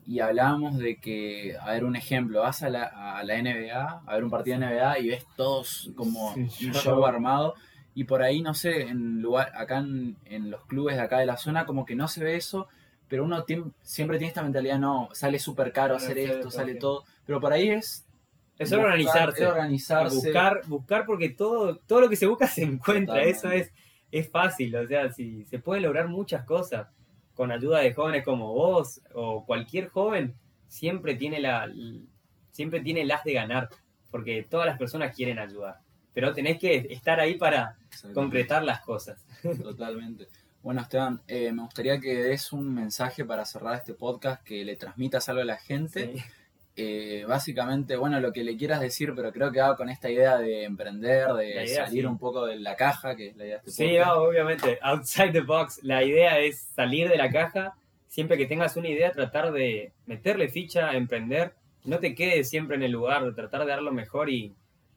y 0.05 0.19
hablamos 0.19 0.77
de 0.77 0.97
que, 0.97 1.55
a 1.59 1.71
ver, 1.71 1.83
un 1.83 1.95
ejemplo, 1.95 2.41
vas 2.41 2.61
a 2.61 2.69
la, 2.69 2.83
a 2.83 3.23
la 3.23 3.41
NBA, 3.41 4.03
a 4.05 4.13
ver 4.13 4.23
un 4.23 4.29
partido 4.29 4.59
de 4.59 4.67
NBA 4.67 4.99
y 4.99 5.07
ves 5.09 5.25
todos 5.35 5.91
como 5.95 6.33
un 6.33 6.49
show 6.49 7.03
armado 7.05 7.55
y 7.95 8.03
por 8.03 8.21
ahí, 8.21 8.41
no 8.41 8.53
sé, 8.53 8.83
en 8.83 9.21
lugar, 9.21 9.51
acá 9.55 9.79
en, 9.79 10.17
en, 10.25 10.51
los 10.51 10.65
clubes 10.65 10.97
de 10.97 11.01
acá 11.01 11.17
de 11.17 11.25
la 11.25 11.37
zona 11.37 11.65
como 11.65 11.85
que 11.85 11.95
no 11.95 12.07
se 12.07 12.23
ve 12.23 12.35
eso, 12.35 12.67
pero 13.07 13.23
uno 13.23 13.43
siempre 13.81 14.17
tiene 14.17 14.29
esta 14.29 14.43
mentalidad, 14.43 14.77
no, 14.77 15.09
sale 15.13 15.39
súper 15.39 15.71
caro 15.71 15.95
hacer 15.95 16.17
esto, 16.19 16.51
sale 16.51 16.75
todo, 16.75 17.05
pero 17.25 17.39
por 17.39 17.53
ahí 17.53 17.69
es 17.69 18.05
es 18.57 18.71
organizarse. 18.71 19.45
organizarse. 19.45 20.15
Buscar, 20.15 20.61
buscar 20.67 21.05
porque 21.05 21.29
todo, 21.29 21.77
todo 21.77 22.01
lo 22.01 22.09
que 22.09 22.15
se 22.15 22.25
busca 22.25 22.47
se 22.47 22.63
encuentra. 22.63 23.21
Eso 23.23 23.51
es, 23.51 23.71
es 24.11 24.29
fácil. 24.29 24.75
O 24.75 24.87
sea, 24.87 25.11
si 25.11 25.45
se 25.45 25.59
pueden 25.59 25.83
lograr 25.83 26.07
muchas 26.07 26.45
cosas 26.45 26.87
con 27.33 27.51
ayuda 27.51 27.79
de 27.79 27.93
jóvenes 27.93 28.23
como 28.23 28.53
vos 28.53 29.01
o 29.13 29.45
cualquier 29.45 29.89
joven, 29.89 30.35
siempre 30.67 31.15
tiene 31.15 31.39
la 31.39 31.69
siempre 32.51 32.79
tiene 32.79 33.03
las 33.03 33.23
de 33.23 33.33
ganar. 33.33 33.69
Porque 34.09 34.45
todas 34.49 34.65
las 34.65 34.77
personas 34.77 35.13
quieren 35.13 35.39
ayudar. 35.39 35.79
Pero 36.15 36.33
tenés 36.33 36.57
que 36.57 36.87
estar 36.89 37.19
ahí 37.19 37.35
para 37.35 37.75
concretar 38.13 38.63
las 38.63 38.79
cosas. 38.79 39.23
Totalmente. 39.61 40.27
Bueno, 40.63 40.81
Esteban, 40.81 41.21
eh, 41.27 41.51
me 41.51 41.61
gustaría 41.61 41.99
que 41.99 42.15
des 42.15 42.51
un 42.53 42.73
mensaje 42.73 43.23
para 43.25 43.45
cerrar 43.45 43.75
este 43.75 43.93
podcast, 43.93 44.41
que 44.43 44.65
le 44.65 44.77
transmitas 44.77 45.29
algo 45.29 45.41
a 45.41 45.45
la 45.45 45.57
gente. 45.57 46.15
Eh, 46.77 47.23
básicamente, 47.27 47.95
bueno, 47.95 48.19
lo 48.19 48.33
que 48.33 48.43
le 48.43 48.57
quieras 48.57 48.81
decir, 48.81 49.13
pero 49.15 49.31
creo 49.31 49.51
que 49.51 49.61
va 49.61 49.77
con 49.77 49.89
esta 49.89 50.09
idea 50.09 50.37
de 50.37 50.63
emprender, 50.63 51.27
de 51.33 51.67
salir 51.67 52.07
un 52.07 52.17
poco 52.17 52.45
de 52.45 52.59
la 52.59 52.75
caja, 52.75 53.15
que 53.15 53.27
es 53.27 53.37
la 53.37 53.45
idea 53.45 53.55
de 53.55 53.69
este 53.69 53.71
Sí, 53.71 53.97
obviamente, 53.97 54.79
outside 54.81 55.31
the 55.31 55.41
box. 55.41 55.81
La 55.83 56.03
idea 56.03 56.39
es 56.39 56.67
salir 56.75 57.07
de 57.09 57.17
la 57.17 57.29
caja. 57.29 57.75
Siempre 58.07 58.37
que 58.37 58.45
tengas 58.45 58.75
una 58.75 58.89
idea, 58.89 59.11
tratar 59.11 59.51
de 59.51 59.93
meterle 60.05 60.49
ficha, 60.49 60.93
emprender. 60.93 61.53
No 61.83 61.99
te 61.99 62.15
quedes 62.15 62.49
siempre 62.49 62.75
en 62.75 62.83
el 62.83 62.91
lugar, 62.91 63.23
de 63.23 63.33
tratar 63.33 63.61
de 63.61 63.67
dar 63.67 63.81
lo 63.81 63.91
mejor 63.91 64.29
y 64.29 64.53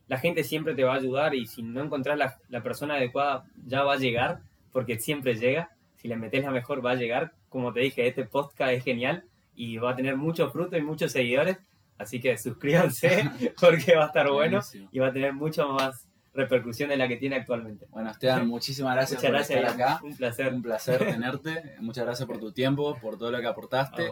la 0.09 0.19
gente 0.19 0.43
siempre 0.43 0.75
te 0.75 0.85
va 0.85 0.95
a 0.95 0.97
ayudar. 0.97 1.35
Y 1.35 1.47
si 1.47 1.63
no 1.63 1.83
encontrás 1.83 2.19
la, 2.19 2.37
la 2.49 2.63
persona 2.63 2.95
adecuada, 2.95 3.45
ya 3.67 3.83
va 3.85 3.95
a 3.95 3.99
llegar, 3.99 4.41
porque 4.73 4.99
siempre 4.99 5.35
llega. 5.35 5.71
Si 5.97 6.09
le 6.09 6.17
metes 6.17 6.43
la 6.43 6.51
mejor, 6.51 6.85
va 6.85 6.93
a 6.93 6.97
llegar. 6.97 7.33
Como 7.49 7.73
te 7.73 7.81
dije, 7.81 8.07
este 8.07 8.25
podcast 8.25 8.73
es 8.73 8.85
genial 8.85 9.25
y 9.55 9.77
va 9.79 9.91
a 9.91 9.97
tener 9.97 10.17
mucho 10.17 10.51
fruto 10.51 10.77
y 10.77 10.83
muchos 10.83 11.13
seguidores. 11.13 11.59
Así 11.99 12.21
que 12.21 12.39
suscríbanse 12.39 13.29
porque 13.61 13.97
va 13.97 14.05
a 14.05 14.07
estar 14.07 14.31
bueno 14.31 14.61
y 14.93 14.99
va 14.99 15.09
a 15.09 15.13
tener 15.13 15.33
mucho 15.33 15.69
más 15.69 16.09
repercusión 16.35 16.89
de 16.89 16.97
la 16.97 17.09
que 17.09 17.17
tiene 17.17 17.37
actualmente. 17.37 17.87
Bueno, 17.91 18.11
Esteban, 18.11 18.47
muchísimas 18.47 18.95
gracias 18.95 19.23
por 19.23 19.35
estar 19.37 19.67
acá. 19.67 20.01
Un 20.03 20.17
placer. 20.17 20.53
Un 20.53 20.63
placer 20.63 20.99
tenerte. 20.99 21.77
Muchas 21.81 22.05
gracias 22.05 22.27
por 22.27 22.39
tu 22.39 22.53
tiempo, 22.53 22.97
por 23.01 23.19
todo 23.19 23.31
lo 23.31 23.41
que 23.41 23.47
aportaste. 23.47 24.09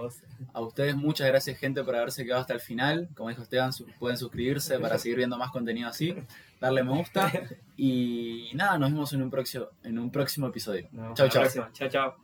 A, 0.53 0.61
ustedes, 0.61 0.97
muchas 0.97 1.27
gracias, 1.29 1.59
gente, 1.59 1.83
por 1.85 1.97
haberse 1.97 2.25
quedado 2.25 2.41
hasta 2.41 2.55
el 2.55 2.61
final. 2.61 3.09
Como 3.15 3.29
dijo 3.29 3.43
Esteban, 3.43 3.71
pueden 3.99 4.19
suscribirse 4.19 4.79
para 4.79 4.99
seguir 4.99 5.19
viendo 5.19 5.39
más 5.39 5.51
contenido 5.51 5.89
así, 5.89 6.17
darle 6.61 6.83
me 6.83 6.93
gusta. 6.93 7.31
Y 7.79 8.53
nada, 8.55 8.79
nos 8.79 8.91
vemos 8.91 9.13
en 9.13 9.21
un 9.21 9.29
próximo, 9.29 9.67
en 9.85 9.99
un 9.99 10.11
próximo 10.11 10.47
episodio. 10.47 10.89
chao, 11.13 11.29
chao. 11.29 11.47
Chao, 11.75 11.89
chao. 11.91 12.17